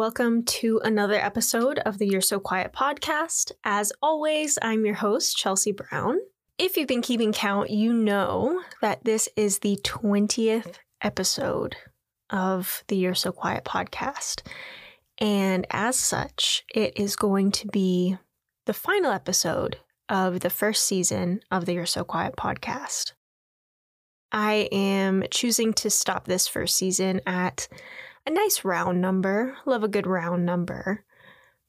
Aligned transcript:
welcome 0.00 0.42
to 0.42 0.80
another 0.82 1.16
episode 1.16 1.78
of 1.80 1.98
the 1.98 2.06
You're 2.06 2.22
So 2.22 2.40
Quiet 2.40 2.72
podcast. 2.72 3.52
As 3.64 3.92
always, 4.00 4.58
I'm 4.62 4.86
your 4.86 4.94
host, 4.94 5.36
Chelsea 5.36 5.72
Brown. 5.72 6.16
If 6.56 6.78
you've 6.78 6.88
been 6.88 7.02
keeping 7.02 7.34
count, 7.34 7.68
you 7.68 7.92
know 7.92 8.62
that 8.80 9.04
this 9.04 9.28
is 9.36 9.58
the 9.58 9.78
20th 9.84 10.76
episode 11.02 11.76
of 12.30 12.82
the 12.88 12.96
You're 12.96 13.14
So 13.14 13.30
Quiet 13.30 13.66
podcast. 13.66 14.40
And 15.18 15.66
as 15.68 15.96
such, 15.96 16.64
it 16.74 16.98
is 16.98 17.14
going 17.14 17.52
to 17.52 17.68
be 17.68 18.16
the 18.64 18.72
final 18.72 19.12
episode 19.12 19.80
of 20.08 20.40
the 20.40 20.48
first 20.48 20.84
season 20.84 21.40
of 21.50 21.66
the 21.66 21.74
You're 21.74 21.84
So 21.84 22.04
Quiet 22.04 22.36
podcast. 22.38 23.12
I 24.32 24.66
am 24.72 25.24
choosing 25.30 25.74
to 25.74 25.90
stop 25.90 26.24
this 26.24 26.48
first 26.48 26.78
season 26.78 27.20
at 27.26 27.68
a 28.26 28.30
nice 28.30 28.64
round 28.64 29.00
number. 29.00 29.56
Love 29.66 29.82
a 29.82 29.88
good 29.88 30.06
round 30.06 30.44
number 30.44 31.04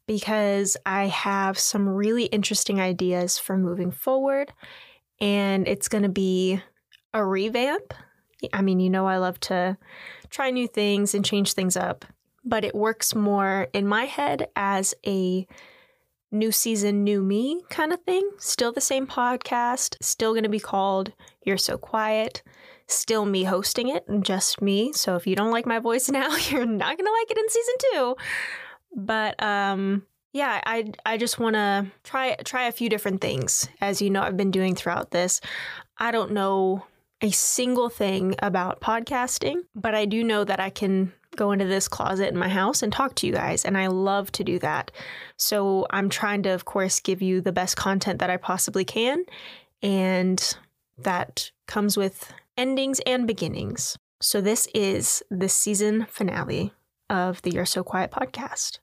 because 0.08 0.76
I 0.86 1.08
have 1.08 1.58
some 1.58 1.88
really 1.88 2.26
interesting 2.26 2.80
ideas 2.80 3.38
for 3.38 3.58
moving 3.58 3.91
forward. 3.91 4.52
And 5.20 5.68
it's 5.68 5.88
going 5.88 6.04
to 6.04 6.10
be 6.10 6.62
a 7.14 7.26
revamp. 7.26 7.94
I 8.54 8.62
mean, 8.62 8.80
you 8.80 8.90
know, 8.90 9.05
I 9.05 9.18
love 9.18 9.40
to 9.41 9.77
try 10.30 10.50
new 10.50 10.68
things 10.68 11.14
and 11.14 11.24
change 11.24 11.54
things 11.54 11.77
up, 11.77 12.05
but 12.44 12.63
it 12.63 12.74
works 12.74 13.13
more 13.13 13.68
in 13.74 13.88
my 13.88 14.05
head 14.05 14.48
as 14.55 14.94
a 15.05 15.48
new 16.32 16.52
season, 16.52 17.04
new 17.04 17.22
me 17.22 17.62
kind 17.70 17.94
of 17.94 18.02
thing. 18.02 18.27
Still 18.38 18.72
the 18.72 18.82
same 18.82 19.05
podcast, 19.05 19.96
still 20.02 20.32
going 20.32 20.44
to 20.44 20.49
be 20.49 20.60
called 20.60 21.13
You're 21.46 21.57
So 21.57 21.77
Quiet. 21.77 22.41
Still 22.92 23.26
me 23.26 23.44
hosting 23.44 23.90
it, 23.90 24.06
just 24.22 24.62
me. 24.62 24.92
So 24.94 25.16
if 25.16 25.26
you 25.26 25.36
don't 25.36 25.52
like 25.52 25.66
my 25.66 25.80
voice 25.80 26.10
now, 26.12 26.36
you're 26.36 26.66
not 26.66 26.98
going 26.98 27.06
to 27.06 27.12
like 27.12 27.32
it 27.32 27.38
in 27.38 27.50
season 27.50 27.76
2. 27.94 28.16
But 28.94 29.42
um 29.42 30.04
yeah, 30.34 30.62
I 30.66 30.92
I 31.06 31.18
just 31.18 31.40
want 31.40 31.56
to 31.56 31.88
try 32.04 32.36
try 32.46 32.68
a 32.68 32.72
few 32.72 32.90
different 32.90 33.22
things. 33.22 33.68
As 33.82 34.02
you 34.02 34.10
know, 34.10 34.22
I've 34.22 34.38
been 34.38 34.52
doing 34.52 34.76
throughout 34.76 35.12
this. 35.12 35.42
I 35.98 36.12
don't 36.12 36.32
know 36.32 36.86
a 37.22 37.32
single 37.32 37.90
thing 37.90 38.36
about 38.40 38.82
podcasting, 38.82 39.62
but 39.76 39.94
I 39.94 40.06
do 40.06 40.24
know 40.24 40.44
that 40.44 40.60
I 40.60 40.70
can 40.70 41.14
go 41.36 41.52
into 41.52 41.66
this 41.66 41.88
closet 41.88 42.30
in 42.30 42.38
my 42.38 42.50
house 42.50 42.82
and 42.82 42.92
talk 42.92 43.16
to 43.16 43.28
you 43.28 43.34
guys, 43.34 43.64
and 43.64 43.78
I 43.78 43.88
love 43.88 44.32
to 44.34 44.44
do 44.44 44.58
that. 44.60 44.92
So 45.38 45.86
I'm 45.92 46.10
trying 46.10 46.44
to, 46.44 46.50
of 46.50 46.66
course, 46.66 47.00
give 47.00 47.22
you 47.22 47.42
the 47.42 47.52
best 47.52 47.78
content 47.78 48.20
that 48.20 48.30
I 48.30 48.38
possibly 48.38 48.86
can, 48.86 49.24
and 49.84 50.58
that 50.98 51.52
comes 51.68 51.98
with 51.98 52.34
endings 52.57 52.99
and 53.05 53.27
beginnings. 53.27 53.98
So 54.21 54.41
this 54.41 54.68
is 54.74 55.24
the 55.32 55.49
season 55.49 56.05
finale 56.10 56.74
of 57.10 57.41
the 57.41 57.52
You're 57.52 57.66
So 57.66 57.84
Quiet 57.84 58.12
podcast. 58.12 58.80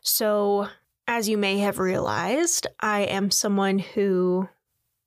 So, 0.00 0.68
as 1.06 1.28
you 1.28 1.36
may 1.36 1.58
have 1.58 1.78
realized, 1.78 2.66
I 2.80 3.00
am 3.00 3.30
someone 3.30 3.78
who 3.78 4.48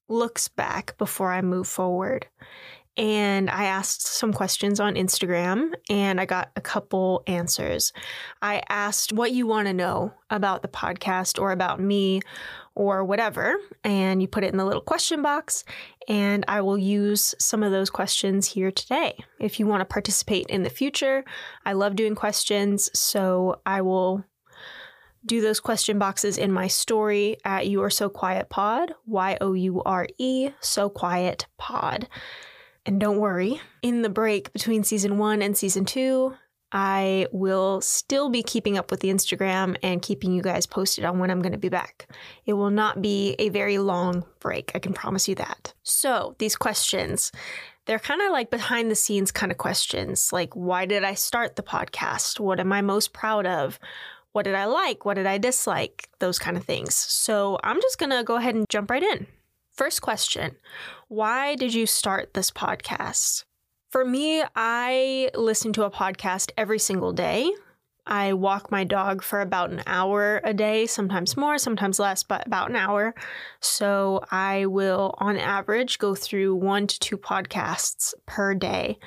looks 0.07 0.47
back 0.47 0.97
before 0.97 1.31
I 1.31 1.41
move 1.41 1.67
forward 1.67 2.27
and 2.97 3.49
I 3.49 3.65
asked 3.65 4.07
some 4.07 4.33
questions 4.33 4.79
on 4.79 4.95
Instagram 4.95 5.73
and 5.89 6.19
I 6.19 6.25
got 6.25 6.51
a 6.55 6.61
couple 6.61 7.23
answers. 7.27 7.93
I 8.41 8.63
asked 8.67 9.13
what 9.13 9.31
you 9.31 9.45
want 9.45 9.67
to 9.67 9.73
know 9.73 10.13
about 10.29 10.63
the 10.63 10.67
podcast 10.67 11.39
or 11.39 11.51
about 11.51 11.79
me 11.79 12.21
or 12.73 13.03
whatever, 13.03 13.55
and 13.83 14.21
you 14.21 14.27
put 14.27 14.43
it 14.43 14.51
in 14.51 14.57
the 14.57 14.65
little 14.65 14.81
question 14.81 15.23
box, 15.23 15.63
and 16.07 16.45
I 16.47 16.61
will 16.61 16.77
use 16.77 17.33
some 17.39 17.63
of 17.63 17.71
those 17.71 17.89
questions 17.89 18.45
here 18.45 18.71
today. 18.71 19.17
If 19.39 19.59
you 19.59 19.65
want 19.65 19.81
to 19.81 19.85
participate 19.85 20.45
in 20.47 20.61
the 20.61 20.69
future, 20.69 21.23
I 21.65 21.73
love 21.73 21.95
doing 21.95 22.13
questions, 22.13 22.91
so 22.93 23.61
I 23.65 23.81
will 23.81 24.23
do 25.25 25.41
those 25.41 25.59
question 25.59 25.97
boxes 25.97 26.37
in 26.37 26.51
my 26.51 26.67
story 26.67 27.37
at 27.43 27.67
You 27.67 27.81
Are 27.81 27.89
So 27.89 28.09
Quiet 28.09 28.47
Pod, 28.49 28.93
Y 29.07 29.37
O 29.41 29.53
U 29.53 29.81
R 29.83 30.07
E, 30.19 30.51
So 30.61 30.87
Quiet 30.87 31.47
Pod. 31.57 32.07
And 32.87 33.01
don't 33.01 33.19
worry, 33.19 33.59
in 33.81 34.01
the 34.01 34.09
break 34.09 34.53
between 34.53 34.85
season 34.85 35.17
one 35.17 35.41
and 35.41 35.57
season 35.57 35.83
two, 35.83 36.33
I 36.71 37.27
will 37.33 37.81
still 37.81 38.29
be 38.29 38.41
keeping 38.41 38.77
up 38.77 38.91
with 38.91 39.01
the 39.01 39.09
Instagram 39.09 39.75
and 39.83 40.01
keeping 40.01 40.31
you 40.31 40.41
guys 40.41 40.65
posted 40.65 41.03
on 41.03 41.19
when 41.19 41.29
I'm 41.29 41.41
going 41.41 41.51
to 41.51 41.57
be 41.57 41.67
back. 41.67 42.07
It 42.45 42.53
will 42.53 42.69
not 42.69 43.01
be 43.01 43.35
a 43.39 43.49
very 43.49 43.77
long 43.77 44.25
break, 44.39 44.71
I 44.73 44.79
can 44.79 44.93
promise 44.93 45.27
you 45.27 45.35
that. 45.35 45.73
So, 45.83 46.35
these 46.39 46.55
questions, 46.55 47.33
they're 47.87 47.99
kind 47.99 48.21
of 48.21 48.31
like 48.31 48.51
behind 48.51 48.89
the 48.89 48.95
scenes 48.95 49.33
kind 49.33 49.51
of 49.51 49.57
questions 49.57 50.31
like, 50.31 50.55
why 50.55 50.85
did 50.85 51.03
I 51.03 51.13
start 51.13 51.57
the 51.57 51.63
podcast? 51.63 52.39
What 52.39 52.61
am 52.61 52.71
I 52.71 52.81
most 52.81 53.11
proud 53.11 53.45
of? 53.45 53.79
What 54.31 54.43
did 54.43 54.55
I 54.55 54.65
like? 54.65 55.03
What 55.03 55.15
did 55.15 55.25
I 55.25 55.39
dislike? 55.39 56.07
Those 56.19 56.39
kind 56.39 56.55
of 56.55 56.63
things. 56.63 56.95
So, 56.95 57.59
I'm 57.65 57.81
just 57.81 57.97
going 57.97 58.11
to 58.11 58.23
go 58.23 58.35
ahead 58.35 58.55
and 58.55 58.65
jump 58.69 58.89
right 58.91 59.03
in. 59.03 59.27
First 59.77 60.01
question 60.01 60.55
Why 61.07 61.53
did 61.53 61.73
you 61.73 61.85
start 61.85 62.33
this 62.33 62.49
podcast? 62.49 63.45
For 63.91 64.03
me, 64.03 64.43
I 64.55 65.29
listen 65.35 65.71
to 65.73 65.83
a 65.83 65.91
podcast 65.91 66.49
every 66.57 66.79
single 66.79 67.13
day. 67.13 67.51
I 68.07 68.33
walk 68.33 68.71
my 68.71 68.83
dog 68.85 69.21
for 69.21 69.39
about 69.39 69.69
an 69.69 69.83
hour 69.85 70.41
a 70.43 70.53
day, 70.53 70.87
sometimes 70.87 71.37
more, 71.37 71.59
sometimes 71.59 71.99
less, 71.99 72.23
but 72.23 72.47
about 72.47 72.71
an 72.71 72.75
hour. 72.75 73.13
So 73.61 74.23
I 74.31 74.65
will, 74.65 75.13
on 75.19 75.37
average, 75.37 75.99
go 75.99 76.15
through 76.15 76.55
one 76.55 76.87
to 76.87 76.99
two 76.99 77.17
podcasts 77.17 78.15
per 78.25 78.55
day. 78.55 78.97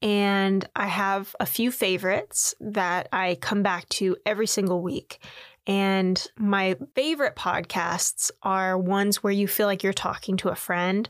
And 0.00 0.66
I 0.74 0.86
have 0.86 1.36
a 1.40 1.46
few 1.46 1.70
favorites 1.70 2.54
that 2.60 3.08
I 3.12 3.36
come 3.40 3.62
back 3.62 3.88
to 3.90 4.16
every 4.24 4.46
single 4.46 4.80
week. 4.80 5.18
And 5.66 6.24
my 6.38 6.76
favorite 6.94 7.34
podcasts 7.34 8.30
are 8.42 8.78
ones 8.78 9.22
where 9.22 9.32
you 9.32 9.48
feel 9.48 9.66
like 9.66 9.82
you're 9.82 9.92
talking 9.92 10.36
to 10.38 10.50
a 10.50 10.54
friend 10.54 11.08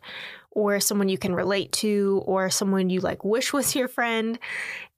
or 0.50 0.80
someone 0.80 1.10
you 1.10 1.18
can 1.18 1.34
relate 1.34 1.72
to 1.72 2.22
or 2.24 2.48
someone 2.48 2.88
you 2.88 3.00
like 3.00 3.24
wish 3.24 3.52
was 3.52 3.74
your 3.74 3.88
friend. 3.88 4.38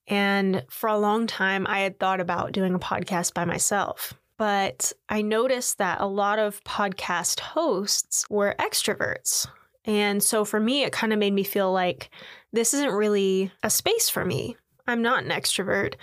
And 0.07 0.65
for 0.71 0.89
a 0.89 0.99
long 0.99 1.27
time, 1.27 1.67
I 1.69 1.81
had 1.81 1.99
thought 1.99 2.21
about 2.21 2.53
doing 2.53 2.75
a 2.75 2.79
podcast 2.79 3.35
by 3.35 3.45
myself. 3.45 4.15
But 4.39 4.93
I 5.09 5.23
noticed 5.23 5.79
that 5.79 6.01
a 6.01 6.07
lot 6.07 6.39
of 6.39 6.63
podcast 6.63 7.41
hosts 7.41 8.25
were 8.31 8.55
extroverts. 8.61 9.49
And 9.85 10.23
so 10.23 10.45
for 10.45 10.61
me, 10.61 10.85
it 10.85 10.93
kind 10.93 11.13
of 11.13 11.19
made 11.19 11.33
me 11.33 11.43
feel 11.43 11.73
like 11.73 12.11
this 12.53 12.73
isn't 12.73 12.93
really 12.93 13.51
a 13.63 13.71
space 13.71 14.09
for 14.09 14.25
me. 14.25 14.57
I'm 14.87 15.03
not 15.03 15.25
an 15.25 15.31
extrovert. 15.31 15.95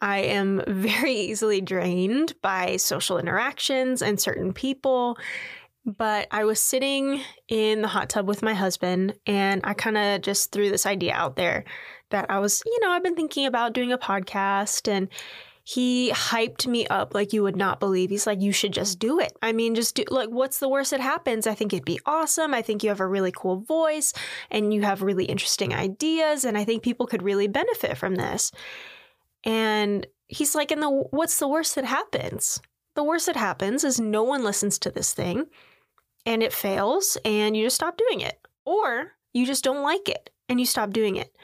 I 0.00 0.18
am 0.18 0.62
very 0.66 1.14
easily 1.14 1.60
drained 1.60 2.34
by 2.42 2.76
social 2.76 3.18
interactions 3.18 4.02
and 4.02 4.20
certain 4.20 4.52
people. 4.52 5.16
But 5.84 6.26
I 6.32 6.44
was 6.44 6.58
sitting 6.58 7.20
in 7.46 7.80
the 7.80 7.86
hot 7.88 8.08
tub 8.08 8.26
with 8.26 8.42
my 8.42 8.54
husband, 8.54 9.14
and 9.24 9.60
I 9.62 9.72
kind 9.72 9.96
of 9.96 10.20
just 10.20 10.50
threw 10.50 10.68
this 10.68 10.84
idea 10.84 11.14
out 11.14 11.36
there 11.36 11.62
that 12.10 12.28
I 12.28 12.40
was, 12.40 12.60
you 12.66 12.80
know, 12.80 12.90
I've 12.90 13.04
been 13.04 13.14
thinking 13.14 13.46
about 13.46 13.72
doing 13.72 13.92
a 13.92 13.98
podcast, 13.98 14.90
and 14.90 15.08
he 15.62 16.10
hyped 16.10 16.66
me 16.66 16.88
up 16.88 17.14
like 17.14 17.32
you 17.32 17.44
would 17.44 17.54
not 17.54 17.78
believe. 17.78 18.10
He's 18.10 18.26
like, 18.26 18.40
you 18.40 18.50
should 18.50 18.72
just 18.72 18.98
do 18.98 19.20
it. 19.20 19.32
I 19.42 19.52
mean, 19.52 19.76
just 19.76 19.94
do, 19.94 20.02
like, 20.10 20.28
what's 20.28 20.58
the 20.58 20.68
worst 20.68 20.90
that 20.90 21.00
happens? 21.00 21.46
I 21.46 21.54
think 21.54 21.72
it'd 21.72 21.84
be 21.84 22.00
awesome. 22.04 22.52
I 22.52 22.62
think 22.62 22.82
you 22.82 22.88
have 22.88 22.98
a 22.98 23.06
really 23.06 23.32
cool 23.32 23.60
voice 23.60 24.12
and 24.50 24.74
you 24.74 24.82
have 24.82 25.02
really 25.02 25.26
interesting 25.26 25.72
ideas, 25.72 26.44
and 26.44 26.58
I 26.58 26.64
think 26.64 26.82
people 26.82 27.06
could 27.06 27.22
really 27.22 27.46
benefit 27.46 27.96
from 27.96 28.16
this. 28.16 28.50
And 29.46 30.06
he's 30.26 30.54
like, 30.54 30.70
and 30.70 30.82
the 30.82 30.90
what's 30.90 31.38
the 31.38 31.48
worst 31.48 31.76
that 31.76 31.84
happens? 31.84 32.60
The 32.96 33.04
worst 33.04 33.26
that 33.26 33.36
happens 33.36 33.84
is 33.84 34.00
no 34.00 34.22
one 34.22 34.44
listens 34.44 34.78
to 34.80 34.90
this 34.90 35.14
thing 35.14 35.46
and 36.26 36.42
it 36.42 36.52
fails 36.52 37.16
and 37.24 37.56
you 37.56 37.64
just 37.64 37.76
stop 37.76 37.96
doing 37.96 38.20
it. 38.20 38.38
Or 38.66 39.12
you 39.32 39.46
just 39.46 39.64
don't 39.64 39.82
like 39.82 40.08
it 40.08 40.30
and 40.48 40.58
you 40.58 40.66
stop 40.66 40.92
doing 40.92 41.16
it. 41.16 41.34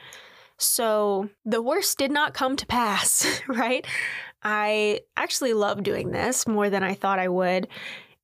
So 0.57 1.29
the 1.45 1.61
worst 1.61 1.97
did 1.97 2.11
not 2.11 2.33
come 2.33 2.55
to 2.57 2.65
pass, 2.65 3.41
right? 3.47 3.85
I 4.43 5.01
actually 5.15 5.53
love 5.53 5.83
doing 5.83 6.11
this 6.11 6.47
more 6.47 6.69
than 6.69 6.83
I 6.83 6.93
thought 6.93 7.19
I 7.19 7.29
would. 7.29 7.67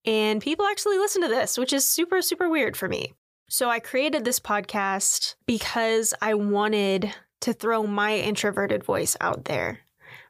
And 0.06 0.42
people 0.42 0.66
actually 0.66 0.98
listen 0.98 1.22
to 1.22 1.28
this, 1.28 1.58
which 1.58 1.74
is 1.74 1.86
super, 1.86 2.22
super 2.22 2.50
weird 2.50 2.76
for 2.76 2.90
me. 2.90 3.14
So 3.50 3.70
I 3.70 3.80
created 3.80 4.26
this 4.26 4.40
podcast 4.40 5.36
because 5.46 6.14
I 6.22 6.34
wanted 6.34 7.14
to 7.42 7.54
throw 7.54 7.84
my 7.84 8.18
introverted 8.18 8.84
voice 8.84 9.16
out 9.22 9.46
there. 9.46 9.80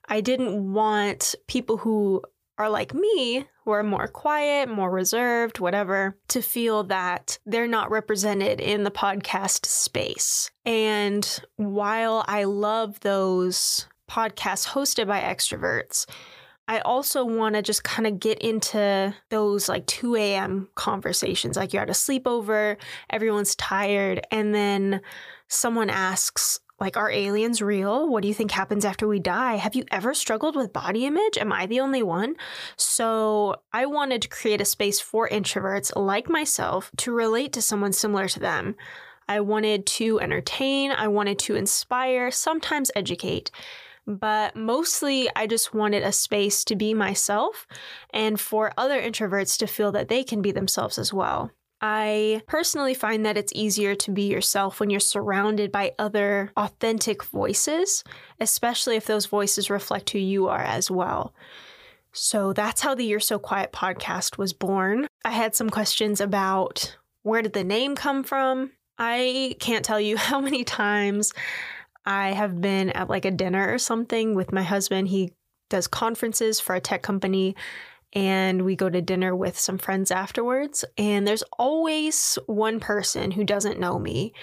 I 0.07 0.21
didn't 0.21 0.73
want 0.73 1.35
people 1.47 1.77
who 1.77 2.23
are 2.57 2.69
like 2.69 2.93
me, 2.93 3.45
who 3.63 3.71
are 3.71 3.83
more 3.83 4.07
quiet, 4.07 4.67
more 4.67 4.91
reserved, 4.91 5.59
whatever, 5.59 6.17
to 6.27 6.41
feel 6.41 6.83
that 6.83 7.39
they're 7.45 7.67
not 7.67 7.89
represented 7.89 8.59
in 8.59 8.83
the 8.83 8.91
podcast 8.91 9.65
space. 9.65 10.51
And 10.65 11.41
while 11.55 12.25
I 12.27 12.43
love 12.43 12.99
those 12.99 13.87
podcasts 14.09 14.67
hosted 14.67 15.07
by 15.07 15.21
extroverts, 15.21 16.05
I 16.67 16.79
also 16.79 17.23
want 17.25 17.55
to 17.55 17.61
just 17.61 17.83
kind 17.83 18.05
of 18.05 18.19
get 18.19 18.39
into 18.39 19.15
those 19.29 19.69
like 19.69 19.87
2 19.87 20.15
a.m. 20.17 20.67
conversations. 20.75 21.55
Like 21.55 21.73
you're 21.73 21.81
at 21.81 21.89
a 21.89 21.93
sleepover, 21.93 22.77
everyone's 23.09 23.55
tired, 23.55 24.21
and 24.31 24.53
then 24.53 25.01
someone 25.47 25.89
asks, 25.89 26.59
Like, 26.79 26.95
are 26.95 27.11
aliens 27.11 27.61
real? 27.61 28.07
What 28.07 28.21
do 28.21 28.27
you 28.27 28.33
think 28.33 28.51
happens 28.51 28.85
after 28.85 29.07
we 29.07 29.19
die? 29.19 29.55
Have 29.55 29.75
you 29.75 29.83
ever 29.91 30.13
struggled 30.13 30.55
with 30.55 30.71
body 30.71 31.05
image? 31.05 31.37
Am 31.37 31.51
I 31.51 31.65
the 31.65 31.81
only 31.81 32.03
one? 32.03 32.35
So, 32.77 33.55
I 33.73 33.85
wanted 33.85 34.21
to 34.21 34.29
create 34.29 34.61
a 34.61 34.65
space 34.65 34.99
for 34.99 35.27
introverts 35.27 35.91
like 35.95 36.29
myself 36.29 36.91
to 36.97 37.11
relate 37.11 37.53
to 37.53 37.61
someone 37.61 37.93
similar 37.93 38.27
to 38.29 38.39
them. 38.39 38.75
I 39.27 39.41
wanted 39.41 39.85
to 39.85 40.19
entertain, 40.19 40.91
I 40.91 41.07
wanted 41.07 41.37
to 41.39 41.55
inspire, 41.55 42.31
sometimes 42.31 42.91
educate. 42.95 43.51
But 44.07 44.55
mostly, 44.55 45.29
I 45.35 45.45
just 45.45 45.71
wanted 45.71 46.01
a 46.01 46.11
space 46.11 46.63
to 46.63 46.75
be 46.75 46.95
myself 46.95 47.67
and 48.11 48.39
for 48.39 48.73
other 48.75 48.99
introverts 48.99 49.59
to 49.59 49.67
feel 49.67 49.91
that 49.91 50.07
they 50.07 50.23
can 50.23 50.41
be 50.41 50.51
themselves 50.51 50.97
as 50.97 51.13
well. 51.13 51.51
I 51.81 52.41
personally 52.45 52.93
find 52.93 53.25
that 53.25 53.37
it's 53.37 53.53
easier 53.55 53.95
to 53.95 54.11
be 54.11 54.23
yourself 54.23 54.79
when 54.79 54.89
you're 54.89 54.99
surrounded 54.99 55.71
by 55.71 55.93
other 55.97 56.51
authentic 56.57 57.23
voices, 57.23 58.03
especially 58.39 58.97
if 58.97 59.05
those 59.05 59.27
voices 59.27 59.69
reflect 59.69 60.09
who 60.09 60.19
you 60.19 60.47
are 60.47 60.61
as 60.61 60.91
well. 60.91 61.33
So 62.11 62.53
that's 62.53 62.81
how 62.81 62.95
the 62.95 63.05
You're 63.05 63.19
So 63.19 63.39
Quiet 63.39 63.71
podcast 63.71 64.37
was 64.37 64.51
born. 64.51 65.07
I 65.23 65.31
had 65.31 65.55
some 65.55 65.69
questions 65.69 66.19
about 66.19 66.97
where 67.23 67.41
did 67.41 67.53
the 67.53 67.63
name 67.63 67.95
come 67.95 68.23
from? 68.23 68.71
I 68.97 69.55
can't 69.59 69.85
tell 69.85 70.01
you 70.01 70.17
how 70.17 70.41
many 70.41 70.63
times 70.63 71.31
I 72.05 72.31
have 72.31 72.59
been 72.59 72.89
at 72.91 73.09
like 73.09 73.25
a 73.25 73.31
dinner 73.31 73.71
or 73.71 73.77
something 73.77 74.35
with 74.35 74.51
my 74.51 74.63
husband. 74.63 75.07
He 75.07 75.31
does 75.69 75.87
conferences 75.87 76.59
for 76.59 76.75
a 76.75 76.81
tech 76.81 77.03
company 77.03 77.55
and 78.13 78.63
we 78.63 78.75
go 78.75 78.89
to 78.89 79.01
dinner 79.01 79.35
with 79.35 79.57
some 79.57 79.77
friends 79.77 80.11
afterwards. 80.11 80.83
And 80.97 81.27
there's 81.27 81.43
always 81.57 82.37
one 82.47 82.79
person 82.79 83.31
who 83.31 83.43
doesn't 83.43 83.79
know 83.79 83.99
me. 83.99 84.33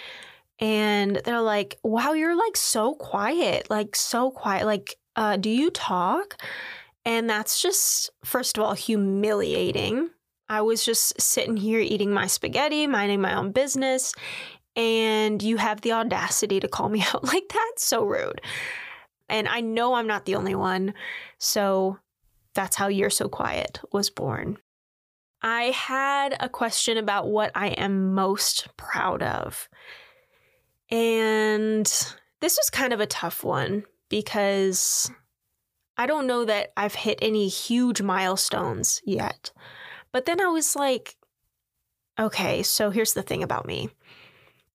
And 0.59 1.21
they're 1.25 1.41
like, 1.41 1.79
wow, 1.83 2.13
you're 2.13 2.37
like 2.37 2.57
so 2.57 2.95
quiet, 2.95 3.69
like 3.69 3.97
so 3.97 4.31
quiet. 4.31 4.67
Like, 4.67 4.97
uh, 5.17 5.37
do 5.37 5.51
you 5.51 5.71
talk? 5.71 6.41
And 7.05 7.29
that's 7.29 7.61
just, 7.61 8.11
first 8.25 8.57
of 8.57 8.65
all, 8.65 8.75
humiliating. 8.75 10.11
I 10.49 10.63
was 10.63 10.85
just 10.85 11.21
sitting 11.21 11.57
here 11.57 11.81
eating 11.81 12.13
my 12.13 12.27
spaghetti, 12.27 12.87
minding 12.87 13.21
my 13.21 13.35
own 13.35 13.53
business, 13.53 14.15
and 14.77 15.43
you 15.43 15.57
have 15.57 15.81
the 15.81 15.93
audacity 15.93 16.61
to 16.61 16.69
call 16.69 16.89
me 16.89 17.03
out 17.15 17.25
like 17.25 17.49
that. 17.49 17.73
So 17.77 18.05
rude. 18.05 18.41
And 19.29 19.49
I 19.49 19.61
know 19.61 19.95
I'm 19.95 20.07
not 20.07 20.25
the 20.25 20.37
only 20.37 20.55
one. 20.55 20.95
So 21.39 21.99
that's 22.57 22.75
how 22.75 22.89
You're 22.89 23.11
So 23.11 23.29
Quiet 23.29 23.81
was 23.93 24.11
born. 24.11 24.59
I 25.43 25.65
had 25.65 26.35
a 26.41 26.49
question 26.49 26.97
about 26.97 27.29
what 27.29 27.53
I 27.55 27.69
am 27.69 28.15
most 28.15 28.69
proud 28.77 29.23
of. 29.23 29.69
And 30.91 31.87
this 32.41 32.57
was 32.57 32.71
kind 32.71 32.93
of 32.93 33.01
a 33.01 33.07
tough 33.07 33.45
one 33.45 33.85
because 34.09 35.11
I 35.97 36.07
don't 36.07 36.27
know 36.27 36.45
that 36.45 36.73
I've 36.77 36.95
hit 36.95 37.19
any 37.23 37.49
huge 37.49 38.03
milestones 38.03 39.03
yet. 39.05 39.53
But 40.11 40.25
then 40.25 40.41
I 40.41 40.47
was 40.47 40.75
like, 40.75 41.17
okay, 42.19 42.63
so 42.63 42.91
here's 42.91 43.15
the 43.15 43.23
thing 43.23 43.43
about 43.43 43.67
me 43.67 43.91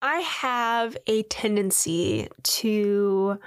I 0.01 0.19
have 0.19 0.97
a 1.07 1.23
tendency 1.23 2.27
to 2.43 3.39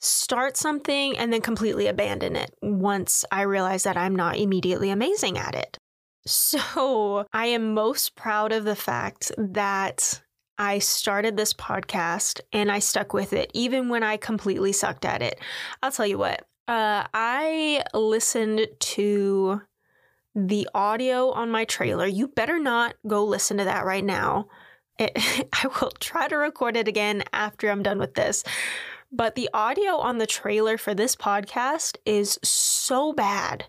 start 0.00 0.56
something 0.56 1.16
and 1.18 1.32
then 1.32 1.40
completely 1.40 1.86
abandon 1.86 2.36
it 2.36 2.54
once 2.62 3.24
I 3.30 3.42
realize 3.42 3.82
that 3.82 3.96
I'm 3.96 4.14
not 4.14 4.36
immediately 4.36 4.90
amazing 4.90 5.38
at 5.38 5.54
it. 5.54 5.78
So 6.26 7.24
I 7.32 7.46
am 7.46 7.72
most 7.72 8.14
proud 8.14 8.52
of 8.52 8.64
the 8.64 8.76
fact 8.76 9.32
that 9.38 10.20
I 10.58 10.80
started 10.80 11.36
this 11.36 11.54
podcast 11.54 12.40
and 12.52 12.70
I 12.70 12.80
stuck 12.80 13.14
with 13.14 13.32
it, 13.32 13.50
even 13.54 13.88
when 13.88 14.02
I 14.02 14.18
completely 14.18 14.72
sucked 14.72 15.06
at 15.06 15.22
it. 15.22 15.38
I'll 15.82 15.92
tell 15.92 16.06
you 16.06 16.18
what, 16.18 16.44
uh, 16.66 17.06
I 17.14 17.82
listened 17.94 18.66
to 18.78 19.62
the 20.34 20.68
audio 20.74 21.30
on 21.30 21.50
my 21.50 21.64
trailer. 21.64 22.06
You 22.06 22.28
better 22.28 22.58
not 22.58 22.94
go 23.06 23.24
listen 23.24 23.56
to 23.56 23.64
that 23.64 23.86
right 23.86 24.04
now. 24.04 24.48
It, 24.98 25.12
I 25.52 25.68
will 25.80 25.92
try 25.92 26.28
to 26.28 26.36
record 26.36 26.76
it 26.76 26.88
again 26.88 27.22
after 27.32 27.70
I'm 27.70 27.82
done 27.82 27.98
with 27.98 28.14
this. 28.14 28.44
But 29.10 29.34
the 29.34 29.48
audio 29.54 29.96
on 29.96 30.18
the 30.18 30.26
trailer 30.26 30.76
for 30.76 30.94
this 30.94 31.16
podcast 31.16 31.96
is 32.04 32.38
so 32.42 33.12
bad. 33.12 33.64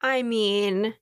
I 0.00 0.22
mean, 0.22 0.94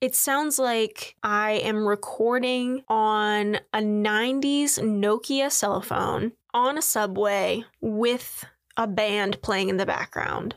it 0.00 0.16
sounds 0.16 0.58
like 0.58 1.14
I 1.22 1.52
am 1.52 1.86
recording 1.86 2.82
on 2.88 3.56
a 3.72 3.78
90s 3.78 4.80
Nokia 4.80 5.52
cell 5.52 5.80
phone 5.80 6.32
on 6.52 6.76
a 6.76 6.82
subway 6.82 7.64
with 7.80 8.44
a 8.76 8.88
band 8.88 9.40
playing 9.42 9.68
in 9.68 9.76
the 9.76 9.86
background. 9.86 10.56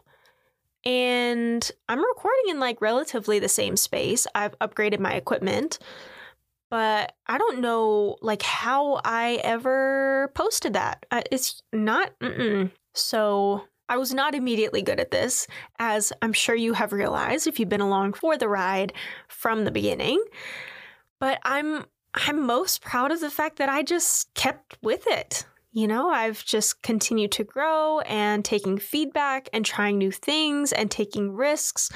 And 0.84 1.70
I'm 1.88 2.00
recording 2.00 2.50
in 2.50 2.60
like 2.60 2.82
relatively 2.82 3.38
the 3.38 3.50
same 3.50 3.78
space. 3.78 4.26
I've 4.34 4.58
upgraded 4.60 5.00
my 5.00 5.14
equipment 5.14 5.78
but 6.76 7.14
I 7.26 7.38
don't 7.38 7.62
know 7.62 8.18
like 8.22 8.42
how 8.42 9.00
I 9.06 9.40
ever 9.46 10.30
posted 10.36 10.74
that. 10.74 11.06
Uh, 11.10 11.22
it's 11.32 11.64
not 11.72 12.20
mm-mm. 12.20 12.70
so 12.94 13.64
I 13.88 13.96
was 13.96 14.14
not 14.14 14.36
immediately 14.36 14.82
good 14.82 15.00
at 15.00 15.10
this, 15.10 15.48
as 15.80 16.12
I'm 16.22 16.34
sure 16.34 16.54
you 16.54 16.74
have 16.74 16.92
realized 16.92 17.48
if 17.48 17.62
you've 17.62 17.70
been 17.70 17.80
along 17.80 18.12
for 18.12 18.38
the 18.38 18.50
ride 18.50 18.92
from 19.30 19.64
the 19.64 19.72
beginning. 19.72 20.22
But 21.18 21.40
I'm 21.44 21.86
I'm 22.14 22.46
most 22.46 22.82
proud 22.82 23.14
of 23.14 23.22
the 23.22 23.32
fact 23.32 23.56
that 23.60 23.70
I 23.70 23.82
just 23.82 24.34
kept 24.34 24.78
with 24.82 25.08
it. 25.08 25.46
You 25.72 25.88
know, 25.88 26.10
I've 26.10 26.44
just 26.44 26.82
continued 26.82 27.32
to 27.32 27.46
grow 27.46 28.02
and 28.02 28.44
taking 28.44 28.80
feedback 28.80 29.48
and 29.54 29.66
trying 29.66 29.98
new 29.98 30.12
things 30.12 30.74
and 30.74 30.92
taking 30.92 31.32
risks 31.32 31.90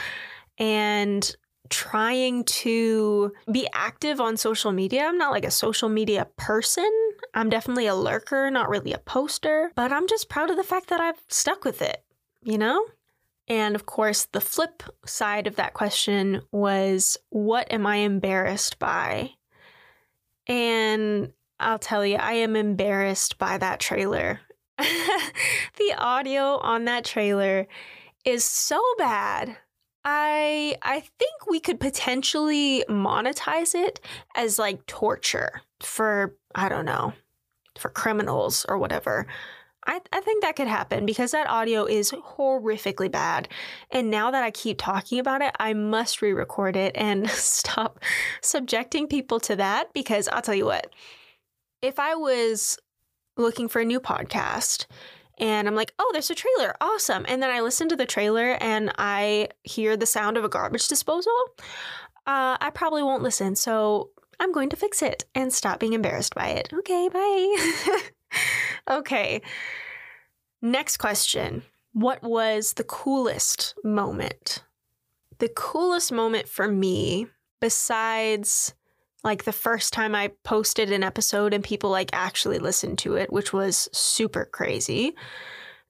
and 0.58 1.36
trying 1.70 2.44
to 2.44 3.32
be 3.52 3.68
active 3.74 4.20
on 4.20 4.38
social 4.38 4.72
media. 4.72 5.06
I'm 5.06 5.18
not 5.18 5.32
like 5.32 5.46
a 5.46 5.52
social 5.52 5.90
media 5.90 6.28
person. 6.38 6.90
I'm 7.34 7.50
definitely 7.50 7.88
a 7.88 7.96
lurker, 7.96 8.50
not 8.50 8.70
really 8.70 8.94
a 8.94 8.98
poster, 8.98 9.72
but 9.76 9.92
I'm 9.92 10.08
just 10.08 10.30
proud 10.30 10.50
of 10.50 10.58
the 10.58 10.64
fact 10.64 10.90
that 10.90 11.00
I've 11.00 11.22
stuck 11.28 11.64
with 11.64 11.82
it, 11.82 12.04
you 12.42 12.58
know? 12.58 12.86
And 13.48 13.76
of 13.76 13.86
course, 13.86 14.26
the 14.26 14.42
flip 14.42 14.84
side 15.06 15.48
of 15.48 15.56
that 15.56 15.74
question 15.74 16.42
was 16.52 17.18
what 17.30 17.72
am 17.72 17.86
I 17.86 17.98
embarrassed 17.98 18.78
by? 18.80 19.32
And 20.48 21.34
I'll 21.60 21.80
tell 21.80 22.06
you, 22.06 22.16
I 22.16 22.34
am 22.34 22.56
embarrassed 22.56 23.38
by 23.38 23.58
that 23.58 23.80
trailer. 23.80 24.40
the 24.78 25.96
audio 25.98 26.58
on 26.58 26.86
that 26.86 27.06
trailer 27.06 27.68
is 28.24 28.44
so 28.44 28.82
bad. 28.98 29.58
I 30.06 30.76
I 30.82 31.02
think 31.02 31.48
we 31.50 31.60
could 31.60 31.80
potentially 31.80 32.84
monetize 32.90 33.76
it 33.76 34.00
as 34.36 34.60
like 34.60 34.86
torture 34.86 35.62
for 35.82 36.36
I 36.56 36.70
don't 36.70 36.86
know, 36.86 37.14
for 37.78 37.90
criminals 37.90 38.66
or 38.68 38.78
whatever. 38.78 39.28
I, 39.88 40.02
I 40.12 40.22
think 40.22 40.44
that 40.44 40.56
could 40.56 40.68
happen 40.68 41.06
because 41.06 41.32
that 41.32 41.50
audio 41.50 41.86
is 41.86 42.12
horrifically 42.12 43.12
bad. 43.12 43.48
And 43.92 44.12
now 44.12 44.30
that 44.30 44.44
I 44.44 44.52
keep 44.52 44.78
talking 44.78 45.20
about 45.20 45.42
it, 45.42 45.56
I 45.60 45.74
must 45.74 46.22
re 46.22 46.34
record 46.34 46.76
it 46.76 46.96
and 46.96 47.30
stop 47.30 48.00
subjecting 48.42 49.08
people 49.08 49.40
to 49.42 49.56
that 49.56 49.92
because 49.94 50.28
I'll 50.28 50.42
tell 50.42 50.56
you 50.56 50.66
what, 50.66 50.94
if 51.82 51.98
I 51.98 52.16
was 52.16 52.78
looking 53.38 53.68
for 53.68 53.80
a 53.80 53.86
new 53.86 54.00
podcast 54.00 54.86
and 55.40 55.68
I'm 55.68 55.76
like, 55.76 55.94
oh, 56.00 56.10
there's 56.14 56.30
a 56.30 56.36
trailer. 56.36 56.76
Awesome. 56.82 57.26
And 57.28 57.42
then 57.42 57.50
I 57.50 57.62
listen 57.62 57.90
to 57.90 57.96
the 57.96 58.06
trailer 58.06 58.58
and 58.62 58.92
I 58.98 59.50
hear 59.64 59.96
the 59.96 60.06
sound 60.06 60.38
of 60.38 60.44
a 60.44 60.50
garbage 60.50 60.88
disposal. 60.88 61.34
Uh, 62.28 62.58
I 62.60 62.72
probably 62.74 63.04
won't 63.04 63.24
listen. 63.24 63.56
So 63.56 64.10
I'm 64.40 64.52
going 64.52 64.70
to 64.70 64.76
fix 64.76 65.02
it 65.02 65.26
and 65.36 65.52
stop 65.52 65.80
being 65.80 65.94
embarrassed 65.94 66.36
by 66.36 66.50
it. 66.50 66.70
Okay, 66.74 67.10
bye. 67.10 67.98
okay. 68.98 69.42
Next 70.62 70.98
question 70.98 71.64
What 71.94 72.22
was 72.22 72.74
the 72.74 72.84
coolest 72.84 73.76
moment? 73.84 74.64
The 75.40 75.50
coolest 75.50 76.12
moment 76.12 76.50
for 76.50 76.68
me, 76.68 77.28
besides 77.62 78.74
like 79.24 79.44
the 79.44 79.52
first 79.52 79.94
time 79.94 80.16
I 80.16 80.32
posted 80.44 80.92
an 80.92 81.04
episode 81.04 81.54
and 81.54 81.64
people 81.64 81.90
like 81.90 82.10
actually 82.14 82.60
listened 82.60 82.98
to 83.00 83.16
it, 83.16 83.32
which 83.32 83.52
was 83.52 83.90
super 83.92 84.46
crazy. 84.46 85.14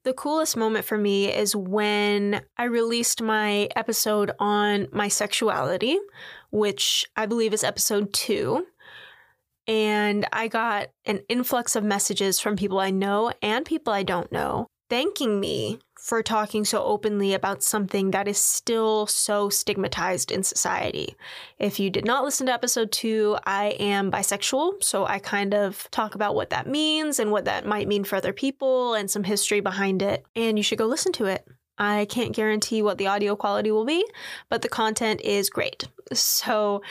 The 0.03 0.13
coolest 0.13 0.55
moment 0.55 0.86
for 0.86 0.98
me 0.98 1.31
is 1.31 1.55
when 1.55 2.41
I 2.57 2.63
released 2.65 3.21
my 3.21 3.69
episode 3.75 4.31
on 4.39 4.88
my 4.91 5.09
sexuality, 5.09 5.98
which 6.51 7.05
I 7.15 7.25
believe 7.25 7.53
is 7.53 7.63
episode 7.63 8.13
two. 8.13 8.65
And 9.67 10.25
I 10.33 10.48
got 10.48 10.88
an 11.05 11.21
influx 11.29 11.75
of 11.75 11.83
messages 11.83 12.39
from 12.39 12.55
people 12.55 12.79
I 12.79 12.89
know 12.89 13.31
and 13.41 13.65
people 13.65 13.93
I 13.93 14.03
don't 14.03 14.31
know 14.31 14.67
thanking 14.89 15.39
me 15.39 15.79
for 16.00 16.24
talking 16.24 16.65
so 16.65 16.84
openly 16.84 17.34
about 17.34 17.62
something 17.62 18.12
that 18.12 18.27
is 18.27 18.38
still 18.38 19.05
so 19.05 19.50
stigmatized 19.50 20.31
in 20.31 20.43
society. 20.43 21.15
If 21.60 21.79
you 21.79 21.89
did 21.89 22.05
not 22.05 22.24
listen 22.24 22.48
to 22.48 22.53
episode 22.53 22.91
two, 22.91 23.38
I 23.46 23.75
am 23.79 24.12
bisexual, 24.12 24.84
so 24.84 25.05
I 25.05 25.19
kind 25.19 25.53
of 25.53 25.88
talk 25.91 26.15
about 26.15 26.36
what 26.36 26.50
that 26.50 26.67
means 26.67 27.19
and 27.19 27.31
what 27.31 27.46
that 27.46 27.65
might 27.65 27.88
mean 27.88 28.03
for 28.03 28.15
other 28.15 28.34
people 28.34 28.96
and 28.96 29.12
some 29.12 29.24
history 29.24 29.60
behind 29.60 30.01
it, 30.01 30.25
and 30.36 30.58
you 30.58 30.63
should 30.63 30.79
go 30.79 30.86
listen 30.88 31.12
to 31.13 31.25
it. 31.25 31.46
I 31.77 32.05
can't 32.05 32.36
guarantee 32.36 32.81
what 32.81 32.98
the 32.98 33.08
audio 33.08 33.36
quality 33.36 33.72
will 33.72 33.86
be, 33.86 34.05
but 34.50 34.62
the 34.62 34.69
content 34.69 35.22
is 35.22 35.50
great. 35.50 35.88
So 36.13 36.81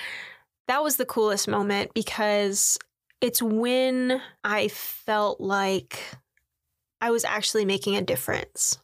that 0.67 0.83
was 0.83 0.97
the 0.97 1.05
coolest 1.05 1.49
moment 1.49 1.93
because 1.95 2.79
it's 3.21 3.43
when 3.43 4.23
I 4.45 4.69
felt 4.69 5.41
like 5.41 5.99
I 7.01 7.11
was 7.11 7.25
actually 7.25 7.65
making 7.65 7.97
a 7.97 8.03
difference. 8.03 8.79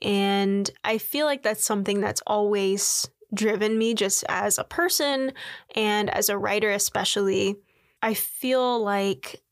And 0.00 0.68
I 0.82 0.98
feel 0.98 1.26
like 1.26 1.42
that's 1.42 1.64
something 1.64 2.00
that's 2.00 2.22
always 2.26 3.08
driven 3.32 3.78
me 3.78 3.94
just 3.94 4.24
as 4.28 4.58
a 4.58 4.64
person 4.64 5.32
and 5.74 6.10
as 6.10 6.28
a 6.28 6.38
writer, 6.38 6.70
especially. 6.70 7.56
I 8.02 8.14
feel 8.14 8.82
like, 8.82 9.42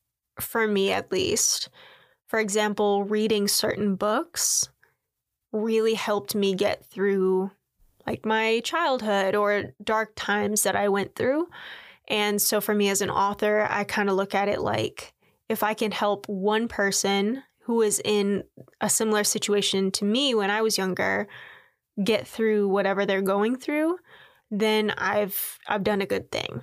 for 0.41 0.67
me 0.67 0.91
at 0.91 1.13
least, 1.13 1.69
for 2.27 2.39
example, 2.39 3.05
reading 3.05 3.47
certain 3.47 3.95
books 3.95 4.69
really 5.53 5.95
helped 5.95 6.35
me 6.35 6.55
get 6.55 6.85
through 6.87 7.51
like 8.07 8.25
my 8.25 8.61
childhood 8.65 9.35
or 9.35 9.75
dark 9.83 10.13
times 10.17 10.63
that 10.63 10.77
I 10.77 10.89
went 10.89 11.15
through. 11.15 11.49
And 12.09 12.41
so 12.41 12.61
for 12.61 12.75
me 12.75 12.89
as 12.89 13.03
an 13.03 13.11
author, 13.11 13.67
I 13.71 13.85
kind 13.85 14.09
of 14.09 14.17
look 14.17 14.35
at 14.35 14.49
it 14.49 14.61
like 14.61 15.13
if 15.49 15.63
I 15.63 15.75
can 15.75 15.93
help 15.93 16.29
one 16.29 16.67
person 16.67 17.43
who 17.71 17.77
was 17.77 18.01
in 18.05 18.43
a 18.81 18.91
similar 18.91 19.23
situation 19.23 19.93
to 19.93 20.05
me 20.05 20.35
when 20.35 20.51
I 20.51 20.61
was 20.61 20.77
younger 20.77 21.29
get 22.03 22.27
through 22.27 22.67
whatever 22.67 23.07
they're 23.07 23.23
going 23.23 23.55
through, 23.55 23.97
then 24.51 24.91
I've 24.99 25.57
I've 25.69 25.85
done 25.85 26.03
a 26.03 26.07
good 26.07 26.33
thing. 26.33 26.63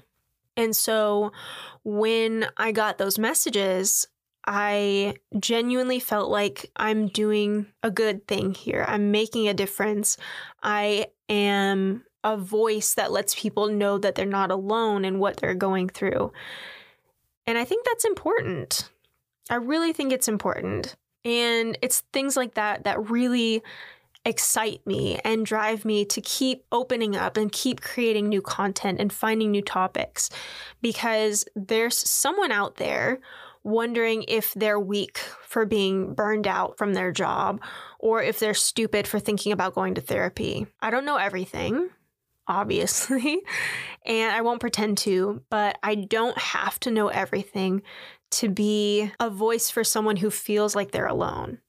And 0.58 0.76
so 0.76 1.32
when 1.86 2.48
I 2.58 2.74
got 2.74 2.98
those 2.98 3.18
messages, 3.18 4.06
I 4.46 5.16
genuinely 5.40 6.02
felt 6.02 6.30
like 6.30 6.70
I'm 6.76 7.08
doing 7.08 7.68
a 7.82 7.90
good 7.90 8.28
thing 8.28 8.54
here. 8.54 8.84
I'm 8.86 9.10
making 9.10 9.48
a 9.48 9.54
difference. 9.54 10.18
I 10.62 11.08
am 11.30 12.04
a 12.26 12.36
voice 12.36 12.96
that 12.96 13.14
lets 13.14 13.34
people 13.34 13.70
know 13.70 13.98
that 13.98 14.16
they're 14.16 14.26
not 14.26 14.52
alone 14.52 15.06
in 15.06 15.20
what 15.20 15.38
they're 15.38 15.56
going 15.56 15.88
through. 15.88 16.34
And 17.46 17.58
I 17.58 17.64
think 17.64 17.86
that's 17.86 18.04
important. 18.04 18.92
I 19.50 19.56
really 19.56 19.94
think 19.94 20.12
it's 20.12 20.28
important. 20.28 20.96
And 21.26 21.78
it's 21.82 22.02
things 22.14 22.38
like 22.38 22.56
that 22.56 22.84
that 22.86 23.10
really 23.10 23.62
excite 24.26 24.86
me 24.86 25.20
and 25.24 25.46
drive 25.46 25.86
me 25.86 26.04
to 26.04 26.20
keep 26.22 26.66
opening 26.72 27.16
up 27.16 27.38
and 27.38 27.52
keep 27.52 27.82
creating 27.82 28.28
new 28.28 28.42
content 28.42 29.00
and 29.00 29.12
finding 29.12 29.52
new 29.52 29.62
topics 29.62 30.30
because 30.82 31.46
there's 31.56 31.96
someone 31.96 32.52
out 32.52 32.76
there 32.76 33.20
wondering 33.64 34.24
if 34.28 34.54
they're 34.54 34.80
weak 34.80 35.18
for 35.18 35.66
being 35.66 36.14
burned 36.14 36.48
out 36.48 36.78
from 36.78 36.94
their 36.94 37.12
job 37.12 37.62
or 38.00 38.22
if 38.22 38.40
they're 38.40 38.54
stupid 38.54 39.08
for 39.08 39.20
thinking 39.20 39.52
about 39.52 39.76
going 39.76 39.96
to 39.96 40.02
therapy. 40.02 40.68
I 40.82 40.90
don't 40.90 41.06
know 41.06 41.18
everything 41.18 41.90
obviously, 42.48 43.42
and 44.06 44.34
I 44.34 44.42
won't 44.42 44.62
pretend 44.62 44.98
to, 45.00 45.42
but 45.50 45.78
I 45.84 45.96
don't 45.96 46.38
have 46.38 46.80
to 46.82 46.92
know 46.92 47.10
everything 47.10 47.82
to 48.32 48.50
be 48.50 49.12
a 49.20 49.30
voice 49.30 49.70
for 49.70 49.84
someone 49.84 50.18
who 50.18 50.30
feels 50.30 50.76
like 50.76 50.92
they're 50.92 51.08
alone. 51.08 51.60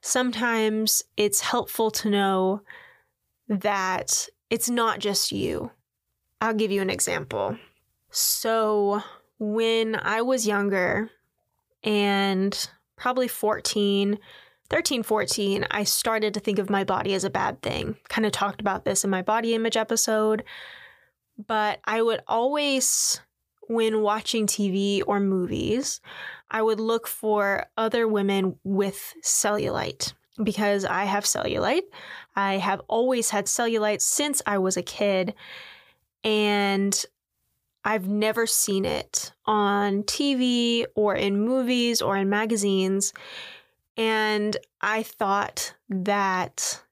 Sometimes 0.00 1.02
it's 1.16 1.40
helpful 1.40 1.90
to 1.92 2.10
know 2.10 2.62
that 3.48 4.28
it's 4.50 4.68
not 4.68 4.98
just 4.98 5.32
you. 5.32 5.70
I'll 6.40 6.54
give 6.54 6.72
you 6.72 6.82
an 6.82 6.90
example. 6.90 7.56
So, 8.10 9.02
when 9.38 9.96
I 9.96 10.22
was 10.22 10.46
younger 10.46 11.10
and 11.82 12.68
probably 12.96 13.28
14, 13.28 14.18
13, 14.70 15.02
14, 15.02 15.66
I 15.70 15.84
started 15.84 16.34
to 16.34 16.40
think 16.40 16.58
of 16.58 16.70
my 16.70 16.84
body 16.84 17.14
as 17.14 17.24
a 17.24 17.30
bad 17.30 17.62
thing. 17.62 17.96
Kind 18.08 18.26
of 18.26 18.32
talked 18.32 18.60
about 18.60 18.84
this 18.84 19.04
in 19.04 19.10
my 19.10 19.22
body 19.22 19.54
image 19.54 19.76
episode. 19.76 20.44
But 21.46 21.80
I 21.84 22.02
would 22.02 22.22
always, 22.28 23.20
when 23.68 24.02
watching 24.02 24.46
TV 24.46 25.02
or 25.06 25.20
movies, 25.20 26.00
I 26.50 26.62
would 26.62 26.80
look 26.80 27.06
for 27.06 27.66
other 27.76 28.06
women 28.06 28.56
with 28.64 29.14
cellulite 29.22 30.12
because 30.42 30.84
I 30.84 31.04
have 31.04 31.24
cellulite. 31.24 31.82
I 32.34 32.54
have 32.54 32.80
always 32.88 33.30
had 33.30 33.46
cellulite 33.46 34.00
since 34.00 34.42
I 34.46 34.58
was 34.58 34.76
a 34.76 34.82
kid. 34.82 35.34
And 36.24 37.04
I've 37.84 38.06
never 38.06 38.46
seen 38.46 38.84
it 38.84 39.32
on 39.44 40.04
TV 40.04 40.84
or 40.94 41.14
in 41.14 41.40
movies 41.40 42.00
or 42.00 42.16
in 42.16 42.28
magazines. 42.28 43.12
And 43.96 44.56
I 44.80 45.02
thought 45.02 45.74
that 45.88 46.82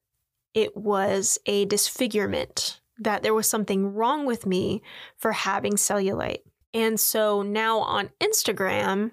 it 0.52 0.76
was 0.76 1.38
a 1.46 1.64
disfigurement, 1.66 2.80
that 2.98 3.22
there 3.22 3.34
was 3.34 3.48
something 3.48 3.94
wrong 3.94 4.26
with 4.26 4.46
me 4.46 4.82
for 5.16 5.32
having 5.32 5.74
cellulite. 5.74 6.42
And 6.72 6.98
so 6.98 7.42
now 7.42 7.78
on 7.78 8.10
Instagram, 8.20 9.12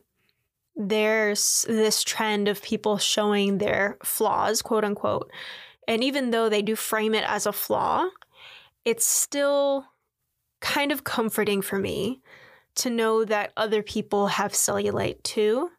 there's 0.76 1.66
this 1.68 2.04
trend 2.04 2.48
of 2.48 2.62
people 2.62 2.98
showing 2.98 3.58
their 3.58 3.98
flaws, 4.04 4.62
quote 4.62 4.84
unquote. 4.84 5.32
And 5.88 6.04
even 6.04 6.32
though 6.32 6.50
they 6.50 6.62
do 6.62 6.76
frame 6.76 7.16
it 7.16 7.24
as 7.28 7.46
a 7.46 7.54
flaw, 7.54 8.08
it's 8.86 9.08
still 9.08 9.86
kind 10.60 10.92
of 10.92 11.04
comforting 11.04 11.62
for 11.62 11.80
me 11.80 12.22
to 12.76 12.90
know 12.90 13.26
that 13.26 13.54
other 13.58 13.82
people 13.82 14.28
have 14.28 14.52
cellulite 14.54 15.24
too. 15.24 15.72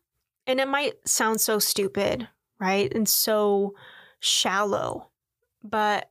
And 0.46 0.60
it 0.60 0.68
might 0.68 0.94
sound 1.06 1.40
so 1.40 1.58
stupid, 1.58 2.26
right? 2.58 2.92
And 2.92 3.08
so 3.08 3.74
shallow. 4.18 5.10
But 5.62 6.10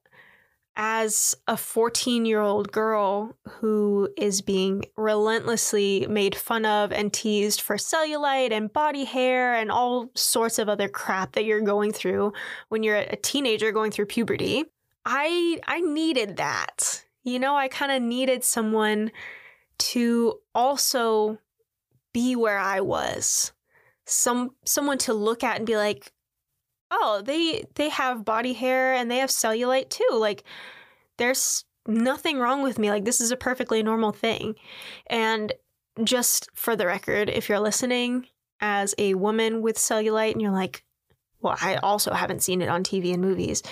as 0.79 1.35
a 1.47 1.57
14 1.57 2.23
year 2.25 2.39
old 2.39 2.71
girl 2.71 3.35
who 3.49 4.07
is 4.15 4.41
being 4.41 4.85
relentlessly 4.95 6.05
made 6.07 6.35
fun 6.35 6.65
of 6.65 6.91
and 6.91 7.11
teased 7.11 7.61
for 7.61 7.77
cellulite 7.77 8.51
and 8.51 8.71
body 8.71 9.03
hair 9.03 9.55
and 9.55 9.71
all 9.71 10.11
sorts 10.15 10.59
of 10.59 10.69
other 10.69 10.87
crap 10.87 11.33
that 11.33 11.45
you're 11.45 11.61
going 11.61 11.91
through 11.91 12.31
when 12.69 12.83
you're 12.83 12.97
a 12.97 13.15
teenager 13.15 13.71
going 13.71 13.89
through 13.89 14.05
puberty, 14.05 14.65
I 15.03 15.59
I 15.67 15.81
needed 15.81 16.37
that. 16.37 17.03
You 17.23 17.39
know, 17.39 17.55
I 17.55 17.67
kind 17.67 17.91
of 17.91 18.01
needed 18.01 18.43
someone 18.43 19.11
to 19.79 20.39
also 20.53 21.39
be 22.13 22.35
where 22.35 22.59
I 22.59 22.81
was 22.81 23.51
some 24.05 24.51
someone 24.63 24.97
to 24.99 25.13
look 25.13 25.43
at 25.43 25.57
and 25.57 25.65
be 25.65 25.75
like, 25.75 26.11
"Oh, 26.91 27.21
they 27.23 27.65
they 27.75 27.89
have 27.89 28.25
body 28.25 28.53
hair 28.53 28.93
and 28.93 29.09
they 29.09 29.17
have 29.17 29.29
cellulite 29.29 29.89
too. 29.89 30.09
Like 30.13 30.43
there's 31.17 31.65
nothing 31.87 32.39
wrong 32.39 32.63
with 32.63 32.79
me. 32.79 32.89
Like 32.89 33.05
this 33.05 33.21
is 33.21 33.31
a 33.31 33.37
perfectly 33.37 33.83
normal 33.83 34.11
thing." 34.11 34.55
And 35.07 35.53
just 36.03 36.49
for 36.53 36.75
the 36.75 36.85
record, 36.85 37.29
if 37.29 37.49
you're 37.49 37.59
listening 37.59 38.27
as 38.59 38.95
a 38.97 39.13
woman 39.15 39.61
with 39.61 39.77
cellulite 39.77 40.33
and 40.33 40.41
you're 40.41 40.51
like, 40.51 40.83
"Well, 41.41 41.57
I 41.61 41.75
also 41.75 42.13
haven't 42.13 42.43
seen 42.43 42.61
it 42.61 42.69
on 42.69 42.83
TV 42.83 43.13
and 43.13 43.21
movies." 43.21 43.63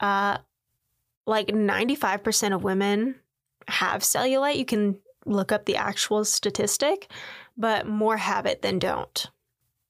Uh 0.00 0.38
like 1.26 1.48
95% 1.48 2.54
of 2.54 2.64
women 2.64 3.16
have 3.68 4.02
cellulite. 4.02 4.56
You 4.56 4.64
can 4.64 4.98
look 5.24 5.52
up 5.52 5.66
the 5.66 5.76
actual 5.76 6.24
statistic, 6.24 7.10
but 7.56 7.86
more 7.86 8.16
have 8.16 8.46
it 8.46 8.62
than 8.62 8.78
don't. 8.78 9.26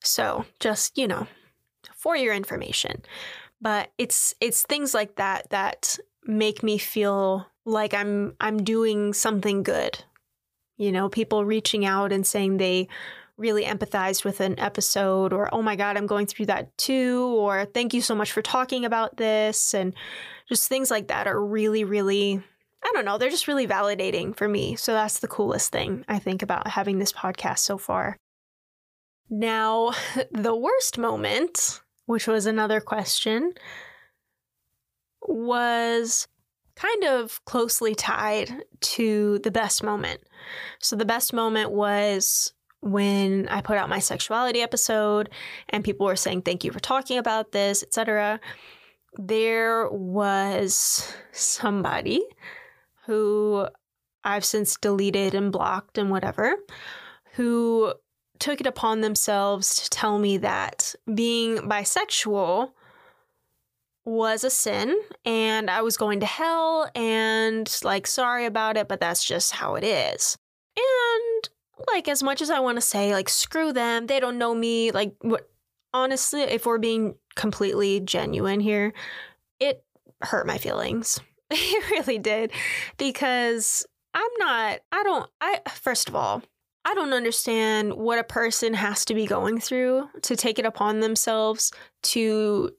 So 0.02 0.44
just, 0.60 0.98
you 0.98 1.08
know, 1.08 1.26
for 1.94 2.16
your 2.16 2.34
information. 2.34 3.02
But 3.60 3.92
it's 3.98 4.34
it's 4.40 4.62
things 4.62 4.92
like 4.94 5.16
that 5.16 5.50
that 5.50 5.98
make 6.24 6.62
me 6.62 6.78
feel 6.78 7.46
like 7.64 7.94
I'm 7.94 8.34
I'm 8.40 8.62
doing 8.62 9.12
something 9.12 9.62
good. 9.62 10.04
You 10.76 10.90
know, 10.90 11.08
people 11.08 11.44
reaching 11.44 11.84
out 11.84 12.12
and 12.12 12.26
saying 12.26 12.56
they 12.56 12.88
really 13.36 13.64
empathized 13.64 14.24
with 14.24 14.40
an 14.40 14.58
episode 14.58 15.32
or 15.32 15.52
oh 15.54 15.62
my 15.62 15.76
god, 15.76 15.96
I'm 15.96 16.06
going 16.06 16.26
through 16.26 16.46
that 16.46 16.76
too 16.76 17.24
or 17.38 17.64
thank 17.64 17.94
you 17.94 18.00
so 18.00 18.14
much 18.14 18.32
for 18.32 18.42
talking 18.42 18.84
about 18.84 19.16
this 19.16 19.74
and 19.74 19.94
just 20.48 20.68
things 20.68 20.90
like 20.90 21.08
that 21.08 21.26
are 21.26 21.44
really 21.44 21.84
really 21.84 22.42
I 22.84 22.90
don't 22.94 23.04
know, 23.04 23.16
they're 23.16 23.30
just 23.30 23.46
really 23.46 23.66
validating 23.66 24.36
for 24.36 24.48
me. 24.48 24.74
So 24.74 24.92
that's 24.92 25.20
the 25.20 25.28
coolest 25.28 25.70
thing 25.70 26.04
I 26.08 26.18
think 26.18 26.42
about 26.42 26.66
having 26.66 26.98
this 26.98 27.12
podcast 27.12 27.60
so 27.60 27.78
far. 27.78 28.16
Now, 29.32 29.92
the 30.30 30.54
worst 30.54 30.98
moment, 30.98 31.80
which 32.06 32.28
was 32.28 32.46
another 32.46 32.80
question, 32.80 33.54
was 35.26 36.28
kind 36.76 37.04
of 37.04 37.44
closely 37.44 37.94
tied 37.94 38.64
to 38.80 39.38
the 39.38 39.50
best 39.50 39.82
moment. 39.82 40.20
So, 40.78 40.94
the 40.94 41.06
best 41.06 41.32
moment 41.32 41.72
was 41.72 42.52
when 42.80 43.48
I 43.48 43.62
put 43.62 43.78
out 43.78 43.88
my 43.88 44.00
sexuality 44.00 44.60
episode 44.60 45.30
and 45.68 45.84
people 45.84 46.04
were 46.04 46.16
saying 46.16 46.42
thank 46.42 46.64
you 46.64 46.72
for 46.72 46.80
talking 46.80 47.16
about 47.16 47.52
this, 47.52 47.82
etc. 47.82 48.40
There 49.16 49.88
was 49.88 51.14
somebody 51.30 52.20
who 53.06 53.68
I've 54.24 54.44
since 54.44 54.76
deleted 54.76 55.34
and 55.34 55.52
blocked 55.52 55.96
and 55.96 56.10
whatever 56.10 56.56
who 57.34 57.94
took 58.42 58.60
it 58.60 58.66
upon 58.66 59.02
themselves 59.02 59.84
to 59.84 59.88
tell 59.88 60.18
me 60.18 60.36
that 60.36 60.96
being 61.14 61.58
bisexual 61.58 62.72
was 64.04 64.42
a 64.42 64.50
sin 64.50 65.00
and 65.24 65.70
I 65.70 65.82
was 65.82 65.96
going 65.96 66.18
to 66.20 66.26
hell 66.26 66.90
and 66.96 67.72
like 67.84 68.08
sorry 68.08 68.44
about 68.44 68.76
it, 68.76 68.88
but 68.88 68.98
that's 68.98 69.24
just 69.24 69.52
how 69.52 69.76
it 69.76 69.84
is. 69.84 70.36
And 70.76 71.48
like 71.86 72.08
as 72.08 72.20
much 72.20 72.42
as 72.42 72.50
I 72.50 72.58
want 72.58 72.78
to 72.78 72.82
say 72.82 73.12
like 73.12 73.28
screw 73.28 73.72
them, 73.72 74.08
they 74.08 74.18
don't 74.18 74.38
know 74.38 74.56
me, 74.56 74.90
like 74.90 75.14
what 75.20 75.48
honestly, 75.94 76.42
if 76.42 76.66
we're 76.66 76.78
being 76.78 77.14
completely 77.36 78.00
genuine 78.00 78.58
here, 78.58 78.92
it 79.60 79.84
hurt 80.20 80.48
my 80.48 80.58
feelings. 80.58 81.20
It 81.54 81.90
really 81.90 82.18
did 82.18 82.50
because 82.96 83.86
I'm 84.14 84.30
not 84.38 84.80
I 84.90 85.02
don't 85.02 85.30
I 85.40 85.60
first 85.68 86.08
of 86.08 86.16
all, 86.16 86.42
I 86.84 86.94
don't 86.94 87.12
understand 87.12 87.94
what 87.94 88.18
a 88.18 88.24
person 88.24 88.74
has 88.74 89.04
to 89.06 89.14
be 89.14 89.26
going 89.26 89.60
through 89.60 90.08
to 90.22 90.36
take 90.36 90.58
it 90.58 90.66
upon 90.66 91.00
themselves 91.00 91.72
to 92.02 92.70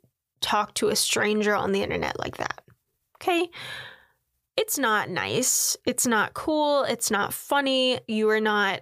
talk 0.42 0.74
to 0.76 0.90
a 0.90 0.96
stranger 0.96 1.56
on 1.56 1.72
the 1.72 1.82
internet 1.82 2.20
like 2.20 2.38
that. 2.38 2.62
Okay? 3.18 3.50
It's 4.58 4.78
not 4.78 5.10
nice. 5.10 5.78
It's 5.86 6.06
not 6.06 6.34
cool. 6.34 6.84
It's 6.84 7.10
not 7.10 7.34
funny. 7.34 8.00
You 8.08 8.30
are 8.30 8.42
not 8.42 8.82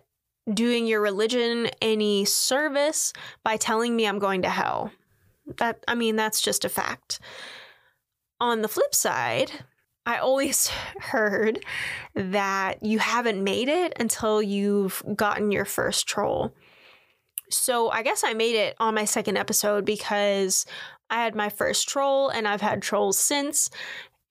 doing 0.52 0.88
your 0.88 1.02
religion 1.02 1.70
any 1.82 2.26
service 2.26 3.14
by 3.44 3.58
telling 3.58 3.96
me 3.96 4.06
I'm 4.08 4.20
going 4.20 4.42
to 4.42 4.50
hell. 4.50 4.92
That 5.58 5.84
I 5.88 5.96
mean 5.96 6.16
that's 6.16 6.42
just 6.42 6.66
a 6.66 6.70
fact. 6.70 7.20
On 8.40 8.62
the 8.62 8.68
flip 8.68 8.96
side, 8.96 9.52
I 10.06 10.18
always 10.18 10.68
heard 11.00 11.64
that 12.16 12.84
you 12.84 13.00
haven't 13.00 13.44
made 13.44 13.70
it 13.70 13.94
until 14.00 14.42
you've 14.42 15.04
gotten 15.16 15.52
your 15.52 15.66
first 15.66 16.08
troll. 16.08 16.54
So 17.50 17.90
I 17.90 18.02
guess 18.04 18.24
I 18.24 18.34
made 18.34 18.56
it 18.56 18.76
on 18.80 18.96
my 18.96 19.06
second 19.06 19.38
episode 19.38 19.86
because 19.86 20.66
I 21.10 21.16
had 21.16 21.36
my 21.36 21.50
first 21.50 21.90
troll 21.90 22.30
and 22.30 22.48
I've 22.48 22.62
had 22.62 22.82
trolls 22.82 23.20
since. 23.20 23.70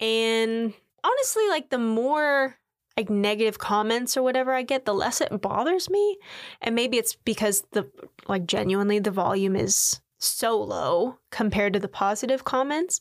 And 0.00 0.73
honestly, 1.05 1.49
like 1.49 1.69
the 1.69 1.79
more 1.79 2.57
like 2.97 3.11
negative 3.11 3.59
comments 3.59 4.17
or 4.17 4.23
whatever 4.23 4.53
I 4.53 4.62
get, 4.62 4.87
the 4.87 4.95
less 4.95 5.21
it 5.21 5.41
bothers 5.41 5.91
me. 5.91 6.19
And 6.62 6.75
maybe 6.75 6.97
it's 6.97 7.15
because 7.15 7.62
the 7.73 7.91
like 8.27 8.47
genuinely 8.47 8.99
the 8.99 9.11
volume 9.11 9.55
is 9.55 10.00
so 10.19 10.61
low 10.61 11.19
compared 11.31 11.75
to 11.75 11.81
the 11.81 11.89
positive 11.89 12.45
comments. 12.45 13.00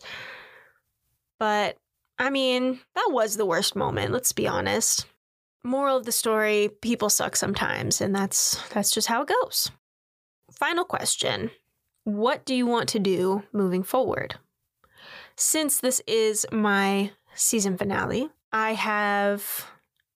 But 1.39 1.77
I 2.19 2.29
mean, 2.29 2.79
that 2.95 3.09
was 3.11 3.37
the 3.37 3.45
worst 3.45 3.75
moment, 3.75 4.11
let's 4.11 4.33
be 4.33 4.47
honest. 4.47 5.05
Moral 5.63 5.97
of 5.97 6.05
the 6.05 6.11
story, 6.11 6.69
people 6.81 7.09
suck 7.09 7.35
sometimes, 7.35 8.01
and 8.01 8.13
that's 8.13 8.61
that's 8.69 8.91
just 8.91 9.07
how 9.07 9.21
it 9.23 9.29
goes. 9.41 9.71
Final 10.51 10.83
question. 10.83 11.51
What 12.03 12.45
do 12.45 12.53
you 12.53 12.65
want 12.65 12.89
to 12.89 12.99
do 12.99 13.43
moving 13.53 13.83
forward? 13.83 14.35
Since 15.35 15.79
this 15.79 16.01
is 16.05 16.45
my 16.51 17.11
season 17.33 17.77
finale, 17.77 18.29
I 18.51 18.73
have 18.73 19.67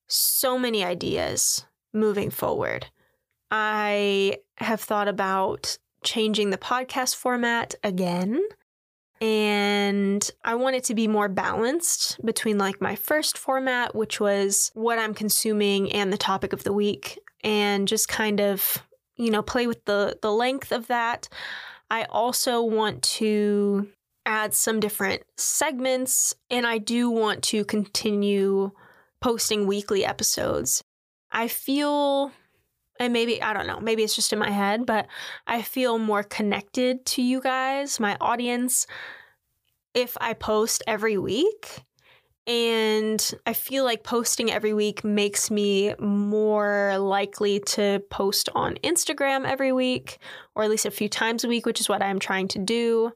so 0.07 0.59
many 0.59 0.83
ideas 0.83 1.65
moving 1.93 2.29
forward. 2.29 2.87
I 3.51 4.39
have 4.57 4.81
thought 4.81 5.07
about 5.07 5.77
changing 6.03 6.49
the 6.49 6.57
podcast 6.57 7.15
format 7.15 7.75
again. 7.83 8.41
And 9.23 10.29
I 10.43 10.55
want 10.55 10.75
it 10.75 10.83
to 10.85 10.95
be 10.95 11.07
more 11.07 11.29
balanced 11.29 12.19
between 12.25 12.57
like 12.57 12.81
my 12.81 12.97
first 12.97 13.37
format, 13.37 13.95
which 13.95 14.19
was 14.19 14.69
what 14.73 14.99
I'm 14.99 15.13
consuming 15.13 15.93
and 15.93 16.11
the 16.11 16.17
topic 16.17 16.51
of 16.51 16.65
the 16.65 16.73
week, 16.73 17.17
and 17.41 17.87
just 17.87 18.09
kind 18.09 18.41
of, 18.41 18.83
you 19.15 19.31
know, 19.31 19.41
play 19.41 19.65
with 19.65 19.85
the 19.85 20.17
the 20.21 20.31
length 20.31 20.73
of 20.73 20.87
that. 20.87 21.29
I 21.89 22.03
also 22.09 22.63
want 22.63 23.01
to 23.03 23.87
add 24.25 24.53
some 24.53 24.81
different 24.81 25.23
segments, 25.37 26.35
and 26.49 26.67
I 26.67 26.77
do 26.77 27.09
want 27.09 27.43
to 27.43 27.63
continue 27.63 28.71
posting 29.21 29.67
weekly 29.67 30.03
episodes. 30.03 30.83
I 31.31 31.47
feel, 31.47 32.33
and 32.99 33.13
maybe, 33.13 33.41
I 33.41 33.53
don't 33.53 33.67
know, 33.67 33.79
maybe 33.79 34.03
it's 34.03 34.15
just 34.15 34.33
in 34.33 34.39
my 34.39 34.51
head, 34.51 34.85
but 34.85 35.07
I 35.47 35.61
feel 35.61 35.97
more 35.97 36.23
connected 36.23 37.05
to 37.07 37.21
you 37.21 37.41
guys, 37.41 37.99
my 37.99 38.17
audience, 38.21 38.87
if 39.93 40.17
I 40.21 40.33
post 40.33 40.83
every 40.87 41.17
week. 41.17 41.83
And 42.45 43.33
I 43.45 43.53
feel 43.53 43.85
like 43.85 44.03
posting 44.03 44.51
every 44.51 44.73
week 44.73 45.05
makes 45.05 45.49
me 45.49 45.95
more 45.97 46.97
likely 46.97 47.61
to 47.61 48.03
post 48.09 48.49
on 48.53 48.75
Instagram 48.83 49.45
every 49.45 49.71
week, 49.71 50.17
or 50.53 50.63
at 50.63 50.69
least 50.69 50.85
a 50.85 50.91
few 50.91 51.07
times 51.07 51.45
a 51.45 51.47
week, 51.47 51.65
which 51.65 51.79
is 51.79 51.87
what 51.87 52.03
I'm 52.03 52.19
trying 52.19 52.49
to 52.49 52.59
do. 52.59 53.13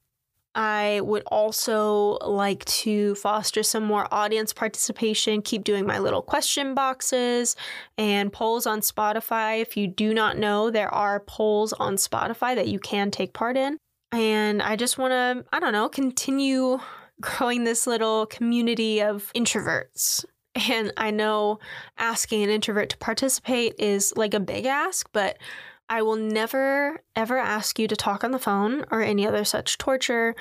I 0.56 1.02
would 1.02 1.24
also 1.28 2.18
like 2.26 2.66
to 2.66 3.14
foster 3.16 3.62
some 3.62 3.84
more 3.84 4.08
audience 4.12 4.54
participation, 4.54 5.42
keep 5.42 5.64
doing 5.64 5.86
my 5.86 6.00
little 6.00 6.22
question 6.22 6.74
boxes 6.74 7.56
and 7.98 8.34
polls 8.34 8.66
on 8.66 8.82
Spotify. 8.82 9.62
If 9.62 9.78
you 9.78 9.88
do 9.88 10.14
not 10.14 10.38
know, 10.38 10.72
there 10.72 10.94
are 10.94 11.20
polls 11.20 11.74
on 11.74 11.96
Spotify 11.96 12.56
that 12.56 12.68
you 12.68 12.80
can 12.80 13.12
take 13.12 13.34
part 13.34 13.56
in. 13.56 13.78
And 14.12 14.62
I 14.62 14.76
just 14.76 14.98
want 14.98 15.12
to, 15.12 15.46
I 15.54 15.60
don't 15.60 15.74
know, 15.74 15.90
continue 15.90 16.80
growing 17.22 17.64
this 17.64 17.86
little 17.86 18.26
community 18.26 19.02
of 19.02 19.32
introverts. 19.34 20.26
And 20.70 20.92
I 20.98 21.12
know 21.12 21.60
asking 22.00 22.44
an 22.44 22.50
introvert 22.50 22.90
to 22.90 22.98
participate 22.98 23.76
is 23.78 24.12
like 24.16 24.34
a 24.34 24.40
big 24.40 24.66
ask, 24.66 25.08
but 25.14 25.38
I 25.90 26.02
will 26.02 26.16
never, 26.16 27.02
ever 27.16 27.38
ask 27.38 27.80
you 27.80 27.88
to 27.88 27.96
talk 27.96 28.24
on 28.24 28.32
the 28.32 28.40
phone 28.40 28.86
or 28.92 29.02
any 29.02 29.26
other 29.26 29.46
such 29.46 29.78
torture. 29.78 30.36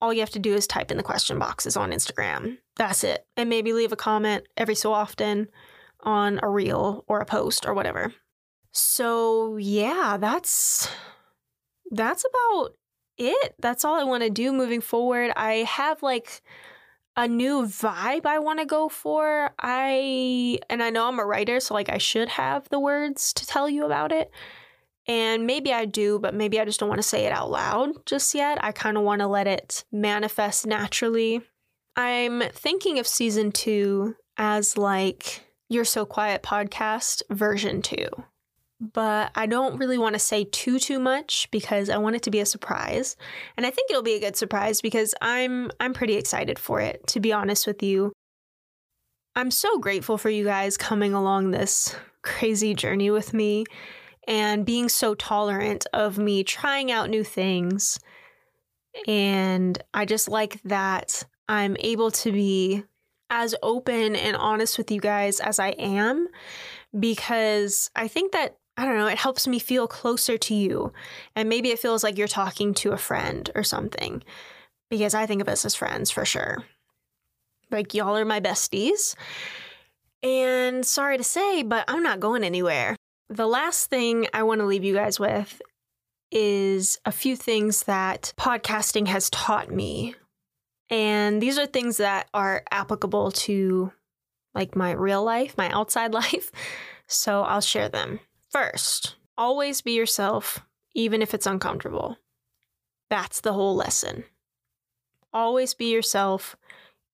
All 0.00 0.12
you 0.12 0.20
have 0.20 0.30
to 0.30 0.38
do 0.38 0.54
is 0.54 0.66
type 0.66 0.90
in 0.90 0.96
the 0.96 1.02
question 1.02 1.38
boxes 1.38 1.76
on 1.76 1.92
Instagram. 1.92 2.58
That's 2.76 3.04
it. 3.04 3.26
And 3.36 3.48
maybe 3.48 3.72
leave 3.72 3.92
a 3.92 3.96
comment 3.96 4.44
every 4.56 4.74
so 4.74 4.92
often 4.92 5.48
on 6.02 6.40
a 6.42 6.48
reel 6.48 7.04
or 7.06 7.20
a 7.20 7.26
post 7.26 7.66
or 7.66 7.74
whatever. 7.74 8.12
So, 8.72 9.56
yeah, 9.56 10.16
that's 10.18 10.88
that's 11.90 12.24
about 12.24 12.70
it. 13.18 13.54
That's 13.58 13.84
all 13.84 13.98
I 13.98 14.04
want 14.04 14.22
to 14.22 14.30
do 14.30 14.52
moving 14.52 14.80
forward. 14.80 15.32
I 15.36 15.64
have 15.68 16.02
like 16.02 16.42
a 17.16 17.26
new 17.26 17.62
vibe 17.62 18.24
I 18.24 18.38
want 18.38 18.60
to 18.60 18.66
go 18.66 18.88
for. 18.88 19.50
I 19.58 20.58
and 20.70 20.82
I 20.82 20.90
know 20.90 21.08
I'm 21.08 21.18
a 21.18 21.26
writer, 21.26 21.60
so 21.60 21.74
like 21.74 21.90
I 21.90 21.98
should 21.98 22.28
have 22.30 22.68
the 22.68 22.80
words 22.80 23.32
to 23.34 23.46
tell 23.46 23.68
you 23.68 23.84
about 23.84 24.12
it. 24.12 24.30
And 25.06 25.46
maybe 25.46 25.72
I 25.72 25.86
do, 25.86 26.18
but 26.18 26.34
maybe 26.34 26.60
I 26.60 26.64
just 26.64 26.78
don't 26.78 26.88
want 26.88 27.00
to 27.00 27.06
say 27.08 27.24
it 27.24 27.32
out 27.32 27.50
loud 27.50 28.06
just 28.06 28.34
yet. 28.34 28.62
I 28.62 28.72
kind 28.72 28.96
of 28.96 29.02
want 29.02 29.20
to 29.20 29.26
let 29.26 29.46
it 29.46 29.84
manifest 29.90 30.66
naturally. 30.66 31.42
I'm 31.96 32.42
thinking 32.52 32.98
of 32.98 33.06
season 33.06 33.50
two 33.52 34.14
as 34.36 34.76
like 34.78 35.44
You're 35.68 35.84
So 35.84 36.04
Quiet 36.04 36.42
podcast 36.42 37.22
version 37.30 37.82
two. 37.82 38.08
But 38.80 39.30
I 39.34 39.44
don't 39.44 39.78
really 39.78 39.98
want 39.98 40.14
to 40.14 40.18
say 40.18 40.44
too 40.44 40.78
too 40.78 40.98
much 40.98 41.48
because 41.50 41.90
I 41.90 41.98
want 41.98 42.16
it 42.16 42.22
to 42.22 42.30
be 42.30 42.40
a 42.40 42.46
surprise. 42.46 43.16
And 43.56 43.66
I 43.66 43.70
think 43.70 43.90
it'll 43.90 44.02
be 44.02 44.14
a 44.14 44.20
good 44.20 44.36
surprise 44.36 44.80
because 44.80 45.14
I'm 45.20 45.70
I'm 45.80 45.92
pretty 45.92 46.14
excited 46.14 46.58
for 46.58 46.80
it, 46.80 47.06
to 47.08 47.20
be 47.20 47.32
honest 47.32 47.66
with 47.66 47.82
you. 47.82 48.12
I'm 49.36 49.50
so 49.50 49.78
grateful 49.78 50.16
for 50.16 50.30
you 50.30 50.44
guys 50.44 50.76
coming 50.76 51.12
along 51.12 51.50
this 51.50 51.94
crazy 52.22 52.74
journey 52.74 53.10
with 53.10 53.34
me 53.34 53.64
and 54.30 54.64
being 54.64 54.88
so 54.88 55.12
tolerant 55.16 55.86
of 55.92 56.16
me 56.16 56.44
trying 56.44 56.92
out 56.92 57.10
new 57.10 57.24
things. 57.24 57.98
And 59.08 59.82
I 59.92 60.04
just 60.04 60.28
like 60.28 60.62
that 60.62 61.24
I'm 61.48 61.76
able 61.80 62.12
to 62.12 62.30
be 62.30 62.84
as 63.28 63.56
open 63.60 64.14
and 64.14 64.36
honest 64.36 64.78
with 64.78 64.90
you 64.92 65.00
guys 65.00 65.40
as 65.40 65.58
I 65.58 65.70
am 65.70 66.28
because 66.98 67.90
I 67.96 68.06
think 68.06 68.30
that 68.32 68.56
I 68.76 68.84
don't 68.84 68.96
know, 68.96 69.08
it 69.08 69.18
helps 69.18 69.48
me 69.48 69.58
feel 69.58 69.88
closer 69.88 70.38
to 70.38 70.54
you. 70.54 70.92
And 71.34 71.48
maybe 71.48 71.70
it 71.70 71.80
feels 71.80 72.04
like 72.04 72.16
you're 72.16 72.28
talking 72.28 72.72
to 72.74 72.92
a 72.92 72.96
friend 72.96 73.50
or 73.56 73.64
something 73.64 74.22
because 74.88 75.12
I 75.12 75.26
think 75.26 75.42
of 75.42 75.48
us 75.48 75.64
as 75.64 75.74
friends 75.74 76.10
for 76.10 76.24
sure. 76.24 76.64
Like, 77.70 77.94
y'all 77.94 78.16
are 78.16 78.24
my 78.24 78.40
besties. 78.40 79.16
And 80.22 80.86
sorry 80.86 81.18
to 81.18 81.24
say, 81.24 81.62
but 81.62 81.84
I'm 81.88 82.02
not 82.02 82.20
going 82.20 82.42
anywhere. 82.42 82.96
The 83.30 83.46
last 83.46 83.88
thing 83.88 84.26
I 84.34 84.42
want 84.42 84.60
to 84.60 84.66
leave 84.66 84.84
you 84.84 84.94
guys 84.94 85.18
with 85.18 85.62
is 86.30 86.98
a 87.04 87.12
few 87.12 87.36
things 87.36 87.84
that 87.84 88.34
podcasting 88.36 89.06
has 89.08 89.30
taught 89.30 89.70
me. 89.70 90.14
And 90.90 91.40
these 91.40 91.58
are 91.58 91.66
things 91.66 91.96
that 91.96 92.28
are 92.34 92.64
applicable 92.70 93.30
to 93.32 93.92
like 94.54 94.76
my 94.76 94.90
real 94.90 95.22
life, 95.22 95.56
my 95.56 95.70
outside 95.70 96.12
life. 96.22 96.50
So 97.06 97.42
I'll 97.42 97.60
share 97.60 97.88
them. 97.88 98.20
First, 98.50 99.14
Always 99.40 99.80
be 99.80 99.92
yourself, 99.92 100.60
even 100.94 101.22
if 101.22 101.32
it's 101.32 101.46
uncomfortable. 101.46 102.18
That's 103.08 103.40
the 103.40 103.54
whole 103.54 103.74
lesson. 103.74 104.24
Always 105.32 105.72
be 105.72 105.90
yourself, 105.90 106.56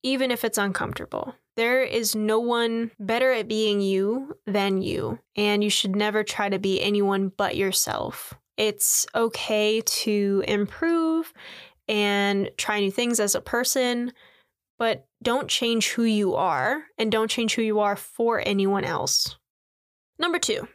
even 0.03 0.33
if 0.33 0.45
it's 0.45 0.59
uncomfortable. 0.59 1.37
There 1.57 1.83
is 1.83 2.15
no 2.15 2.39
one 2.39 2.91
better 3.01 3.33
at 3.33 3.49
being 3.49 3.81
you 3.81 4.37
than 4.47 4.83
you, 4.83 5.19
and 5.37 5.65
you 5.65 5.71
should 5.71 5.97
never 5.97 6.23
try 6.23 6.51
to 6.51 6.59
be 6.59 6.83
anyone 6.83 7.33
but 7.35 7.57
yourself. 7.57 8.35
It's 8.59 9.07
okay 9.15 9.81
to 9.81 10.45
improve 10.47 11.33
and 11.89 12.51
try 12.59 12.81
new 12.81 12.91
things 12.91 13.21
as 13.21 13.35
a 13.35 13.41
person, 13.41 14.13
but 14.79 15.07
don't 15.23 15.49
change 15.49 15.91
who 15.91 16.03
you 16.03 16.35
are 16.35 16.85
and 16.99 17.11
don't 17.11 17.31
change 17.31 17.55
who 17.55 17.63
you 17.63 17.81
are 17.81 17.97
for 17.97 18.43
anyone 18.45 18.85
else. 18.85 19.37
Number 20.19 20.39
two, 20.39 20.69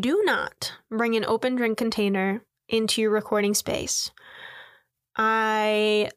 do 0.00 0.22
not 0.24 0.72
bring 0.90 1.14
an 1.14 1.24
open 1.24 1.54
drink 1.54 1.78
container 1.78 2.42
into 2.68 3.00
your 3.00 3.10
recording 3.10 3.54
space. 3.54 4.10
I 5.16 6.10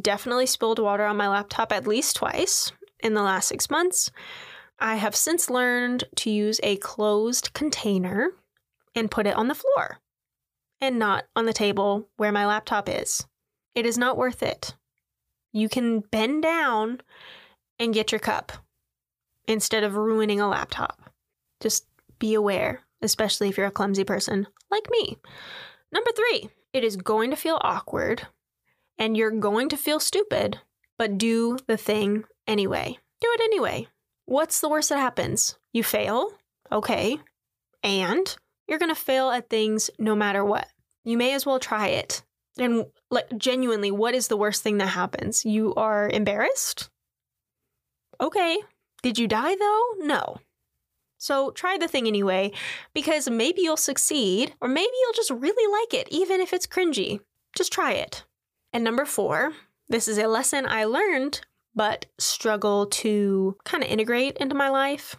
definitely 0.00 0.46
spilled 0.46 0.80
water 0.80 1.04
on 1.04 1.16
my 1.16 1.28
laptop 1.28 1.70
at 1.72 1.86
least 1.86 2.16
twice 2.16 2.72
in 3.06 3.14
the 3.14 3.22
last 3.22 3.48
six 3.48 3.70
months. 3.70 4.10
I 4.78 4.96
have 4.96 5.16
since 5.16 5.48
learned 5.48 6.04
to 6.16 6.30
use 6.30 6.60
a 6.62 6.76
closed 6.76 7.54
container 7.54 8.32
and 8.94 9.10
put 9.10 9.26
it 9.26 9.36
on 9.36 9.48
the 9.48 9.54
floor 9.54 9.98
and 10.80 10.98
not 10.98 11.24
on 11.34 11.46
the 11.46 11.52
table 11.52 12.08
where 12.16 12.32
my 12.32 12.44
laptop 12.46 12.88
is. 12.88 13.26
It 13.74 13.86
is 13.86 13.96
not 13.96 14.18
worth 14.18 14.42
it. 14.42 14.74
You 15.52 15.68
can 15.68 16.00
bend 16.00 16.42
down 16.42 17.00
and 17.78 17.94
get 17.94 18.12
your 18.12 18.18
cup 18.18 18.52
instead 19.48 19.84
of 19.84 19.96
ruining 19.96 20.40
a 20.40 20.48
laptop. 20.48 21.10
Just 21.60 21.86
be 22.18 22.34
aware, 22.34 22.82
especially 23.00 23.48
if 23.48 23.56
you're 23.56 23.66
a 23.66 23.70
clumsy 23.70 24.04
person 24.04 24.46
like 24.70 24.88
me. 24.90 25.16
Number 25.92 26.10
three, 26.14 26.50
it 26.72 26.84
is 26.84 26.96
going 26.96 27.30
to 27.30 27.36
feel 27.36 27.58
awkward 27.62 28.26
and 28.98 29.16
you're 29.16 29.30
going 29.30 29.68
to 29.70 29.76
feel 29.76 30.00
stupid, 30.00 30.58
but 30.98 31.18
do 31.18 31.58
the 31.66 31.76
thing 31.76 32.24
anyway. 32.46 32.98
Do 33.20 33.28
it 33.32 33.40
anyway. 33.42 33.88
What's 34.26 34.60
the 34.60 34.68
worst 34.68 34.88
that 34.88 34.98
happens? 34.98 35.56
You 35.72 35.82
fail? 35.82 36.32
Okay. 36.70 37.18
And 37.82 38.36
you're 38.66 38.78
going 38.78 38.94
to 38.94 39.00
fail 39.00 39.30
at 39.30 39.48
things 39.48 39.90
no 39.98 40.14
matter 40.16 40.44
what. 40.44 40.68
You 41.04 41.16
may 41.16 41.34
as 41.34 41.46
well 41.46 41.58
try 41.58 41.88
it. 41.88 42.22
And 42.58 42.86
like 43.10 43.36
genuinely, 43.36 43.90
what 43.90 44.14
is 44.14 44.28
the 44.28 44.36
worst 44.36 44.62
thing 44.62 44.78
that 44.78 44.88
happens? 44.88 45.44
You 45.44 45.74
are 45.74 46.08
embarrassed? 46.08 46.90
Okay. 48.20 48.58
Did 49.02 49.18
you 49.18 49.28
die 49.28 49.54
though? 49.54 49.84
No. 49.98 50.38
So 51.18 51.50
try 51.50 51.78
the 51.78 51.88
thing 51.88 52.06
anyway, 52.06 52.52
because 52.92 53.28
maybe 53.30 53.62
you'll 53.62 53.76
succeed, 53.76 54.54
or 54.60 54.68
maybe 54.68 54.92
you'll 55.00 55.12
just 55.14 55.30
really 55.30 55.80
like 55.80 55.94
it, 56.00 56.08
even 56.10 56.40
if 56.40 56.52
it's 56.52 56.66
cringy. 56.66 57.20
Just 57.56 57.72
try 57.72 57.92
it. 57.92 58.24
And 58.72 58.84
number 58.84 59.04
four, 59.04 59.52
this 59.88 60.08
is 60.08 60.18
a 60.18 60.26
lesson 60.26 60.66
I 60.66 60.84
learned, 60.84 61.40
but 61.76 62.06
struggle 62.18 62.86
to 62.86 63.56
kind 63.64 63.84
of 63.84 63.90
integrate 63.90 64.36
into 64.38 64.54
my 64.54 64.70
life. 64.70 65.14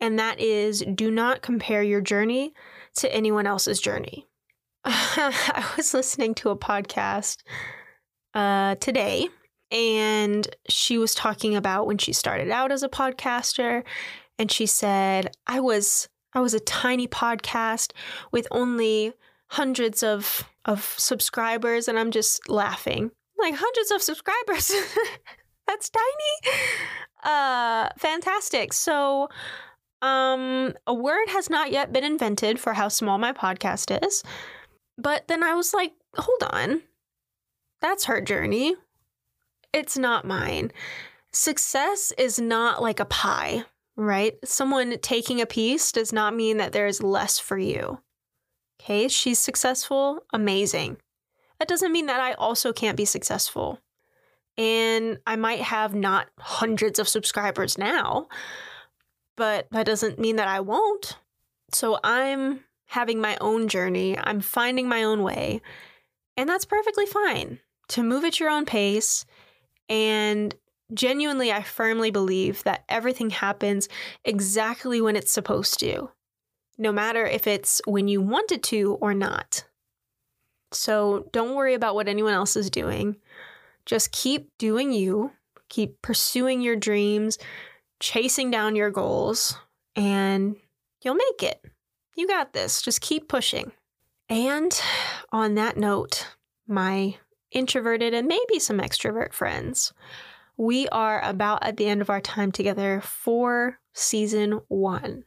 And 0.00 0.18
that 0.18 0.40
is 0.40 0.84
do 0.94 1.10
not 1.10 1.40
compare 1.40 1.82
your 1.82 2.02
journey 2.02 2.52
to 2.96 3.14
anyone 3.14 3.46
else's 3.46 3.80
journey. 3.80 4.26
I 4.84 5.72
was 5.76 5.94
listening 5.94 6.34
to 6.34 6.50
a 6.50 6.56
podcast 6.56 7.38
uh, 8.34 8.74
today, 8.74 9.28
and 9.70 10.46
she 10.68 10.98
was 10.98 11.14
talking 11.14 11.56
about 11.56 11.86
when 11.86 11.98
she 11.98 12.12
started 12.12 12.50
out 12.50 12.70
as 12.70 12.82
a 12.82 12.88
podcaster, 12.88 13.82
and 14.38 14.52
she 14.52 14.66
said, 14.66 15.34
"I 15.46 15.60
was 15.60 16.08
I 16.34 16.40
was 16.40 16.52
a 16.52 16.60
tiny 16.60 17.08
podcast 17.08 17.92
with 18.30 18.46
only 18.50 19.14
hundreds 19.48 20.02
of 20.02 20.44
of 20.64 20.94
subscribers 20.98 21.88
and 21.88 21.98
I'm 21.98 22.10
just 22.10 22.48
laughing. 22.48 23.10
Like 23.38 23.54
hundreds 23.56 23.90
of 23.90 24.02
subscribers. 24.02 24.72
That's 25.66 25.90
tiny. 25.90 26.52
Uh 27.24 27.88
fantastic. 27.98 28.72
So 28.72 29.28
um 30.02 30.74
a 30.86 30.94
word 30.94 31.28
has 31.28 31.50
not 31.50 31.72
yet 31.72 31.92
been 31.92 32.04
invented 32.04 32.60
for 32.60 32.74
how 32.74 32.88
small 32.88 33.18
my 33.18 33.32
podcast 33.32 34.04
is. 34.06 34.22
But 34.98 35.28
then 35.28 35.42
I 35.42 35.54
was 35.54 35.74
like, 35.74 35.92
hold 36.16 36.42
on. 36.52 36.82
That's 37.80 38.04
her 38.04 38.20
journey. 38.20 38.76
It's 39.72 39.98
not 39.98 40.24
mine. 40.24 40.72
Success 41.32 42.12
is 42.16 42.40
not 42.40 42.80
like 42.80 42.98
a 42.98 43.04
pie, 43.04 43.64
right? 43.96 44.34
Someone 44.44 44.96
taking 45.02 45.40
a 45.40 45.46
piece 45.46 45.92
does 45.92 46.12
not 46.12 46.34
mean 46.34 46.56
that 46.56 46.72
there 46.72 46.86
is 46.86 47.02
less 47.02 47.38
for 47.38 47.58
you. 47.58 48.00
Okay, 48.80 49.08
she's 49.08 49.38
successful, 49.38 50.20
amazing. 50.32 50.96
That 51.58 51.68
doesn't 51.68 51.92
mean 51.92 52.06
that 52.06 52.20
I 52.20 52.32
also 52.34 52.72
can't 52.72 52.96
be 52.96 53.04
successful. 53.04 53.80
And 54.58 55.18
I 55.26 55.36
might 55.36 55.60
have 55.60 55.94
not 55.94 56.28
hundreds 56.38 56.98
of 56.98 57.08
subscribers 57.08 57.76
now, 57.76 58.28
but 59.36 59.66
that 59.70 59.86
doesn't 59.86 60.18
mean 60.18 60.36
that 60.36 60.48
I 60.48 60.60
won't. 60.60 61.18
So 61.72 61.98
I'm 62.02 62.60
having 62.86 63.20
my 63.20 63.36
own 63.40 63.68
journey, 63.68 64.16
I'm 64.18 64.40
finding 64.40 64.88
my 64.88 65.02
own 65.02 65.22
way, 65.22 65.60
and 66.36 66.48
that's 66.48 66.64
perfectly 66.64 67.06
fine 67.06 67.58
to 67.88 68.02
move 68.02 68.24
at 68.24 68.40
your 68.40 68.48
own 68.48 68.64
pace. 68.64 69.26
And 69.88 70.54
genuinely, 70.94 71.52
I 71.52 71.62
firmly 71.62 72.10
believe 72.10 72.62
that 72.64 72.84
everything 72.88 73.30
happens 73.30 73.88
exactly 74.24 75.00
when 75.00 75.16
it's 75.16 75.32
supposed 75.32 75.78
to 75.80 76.10
no 76.78 76.92
matter 76.92 77.26
if 77.26 77.46
it's 77.46 77.80
when 77.86 78.08
you 78.08 78.20
want 78.20 78.52
it 78.52 78.62
to 78.64 78.98
or 79.00 79.14
not. 79.14 79.64
So 80.72 81.28
don't 81.32 81.54
worry 81.54 81.74
about 81.74 81.94
what 81.94 82.08
anyone 82.08 82.34
else 82.34 82.56
is 82.56 82.70
doing. 82.70 83.16
Just 83.86 84.12
keep 84.12 84.50
doing 84.58 84.92
you, 84.92 85.32
keep 85.68 86.02
pursuing 86.02 86.60
your 86.60 86.76
dreams, 86.76 87.38
chasing 88.00 88.50
down 88.50 88.76
your 88.76 88.90
goals, 88.90 89.56
and 89.94 90.56
you'll 91.02 91.14
make 91.14 91.42
it. 91.42 91.64
You 92.16 92.26
got 92.26 92.52
this. 92.52 92.82
Just 92.82 93.00
keep 93.00 93.28
pushing. 93.28 93.72
And 94.28 94.78
on 95.32 95.54
that 95.54 95.76
note, 95.76 96.26
my 96.66 97.16
introverted 97.52 98.12
and 98.12 98.26
maybe 98.26 98.58
some 98.58 98.78
extrovert 98.78 99.32
friends, 99.32 99.92
we 100.56 100.88
are 100.88 101.22
about 101.22 101.64
at 101.64 101.76
the 101.76 101.86
end 101.86 102.00
of 102.00 102.10
our 102.10 102.20
time 102.20 102.50
together 102.50 103.00
for 103.02 103.78
season 103.92 104.60
one. 104.68 105.24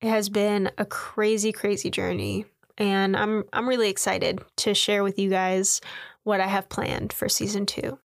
It 0.00 0.08
has 0.08 0.28
been 0.28 0.70
a 0.78 0.84
crazy, 0.84 1.52
crazy 1.52 1.90
journey, 1.90 2.46
and 2.76 3.16
I'm 3.16 3.44
I'm 3.52 3.68
really 3.68 3.90
excited 3.90 4.40
to 4.58 4.74
share 4.74 5.02
with 5.02 5.18
you 5.18 5.28
guys 5.28 5.80
what 6.28 6.40
I 6.40 6.46
have 6.46 6.68
planned 6.68 7.12
for 7.12 7.28
season 7.28 7.64
two. 7.64 7.98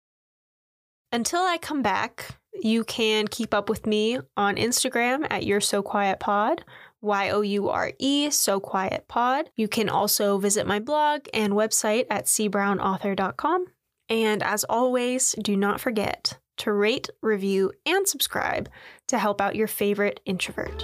Until 1.11 1.41
I 1.41 1.57
come 1.57 1.81
back, 1.81 2.37
you 2.53 2.83
can 2.83 3.27
keep 3.27 3.53
up 3.53 3.67
with 3.67 3.85
me 3.85 4.19
on 4.37 4.55
Instagram 4.55 5.25
at 5.29 5.45
You're 5.45 5.59
So 5.59 5.81
Quiet 5.81 6.19
Pod, 6.19 6.63
Y 7.01 7.29
O 7.31 7.41
U 7.41 7.69
R 7.69 7.91
E, 7.97 8.29
So 8.29 8.59
Quiet 8.59 9.07
Pod. 9.07 9.49
You 9.55 9.67
can 9.67 9.89
also 9.89 10.37
visit 10.37 10.67
my 10.67 10.79
blog 10.79 11.27
and 11.33 11.53
website 11.53 12.05
at 12.09 12.25
cbrownauthor.com. 12.25 13.65
And 14.07 14.43
as 14.43 14.63
always, 14.65 15.35
do 15.41 15.57
not 15.57 15.81
forget 15.81 16.37
to 16.57 16.71
rate, 16.71 17.09
review, 17.21 17.71
and 17.87 18.07
subscribe 18.07 18.69
to 19.07 19.17
help 19.17 19.41
out 19.41 19.55
your 19.55 19.67
favorite 19.67 20.19
introvert. 20.25 20.83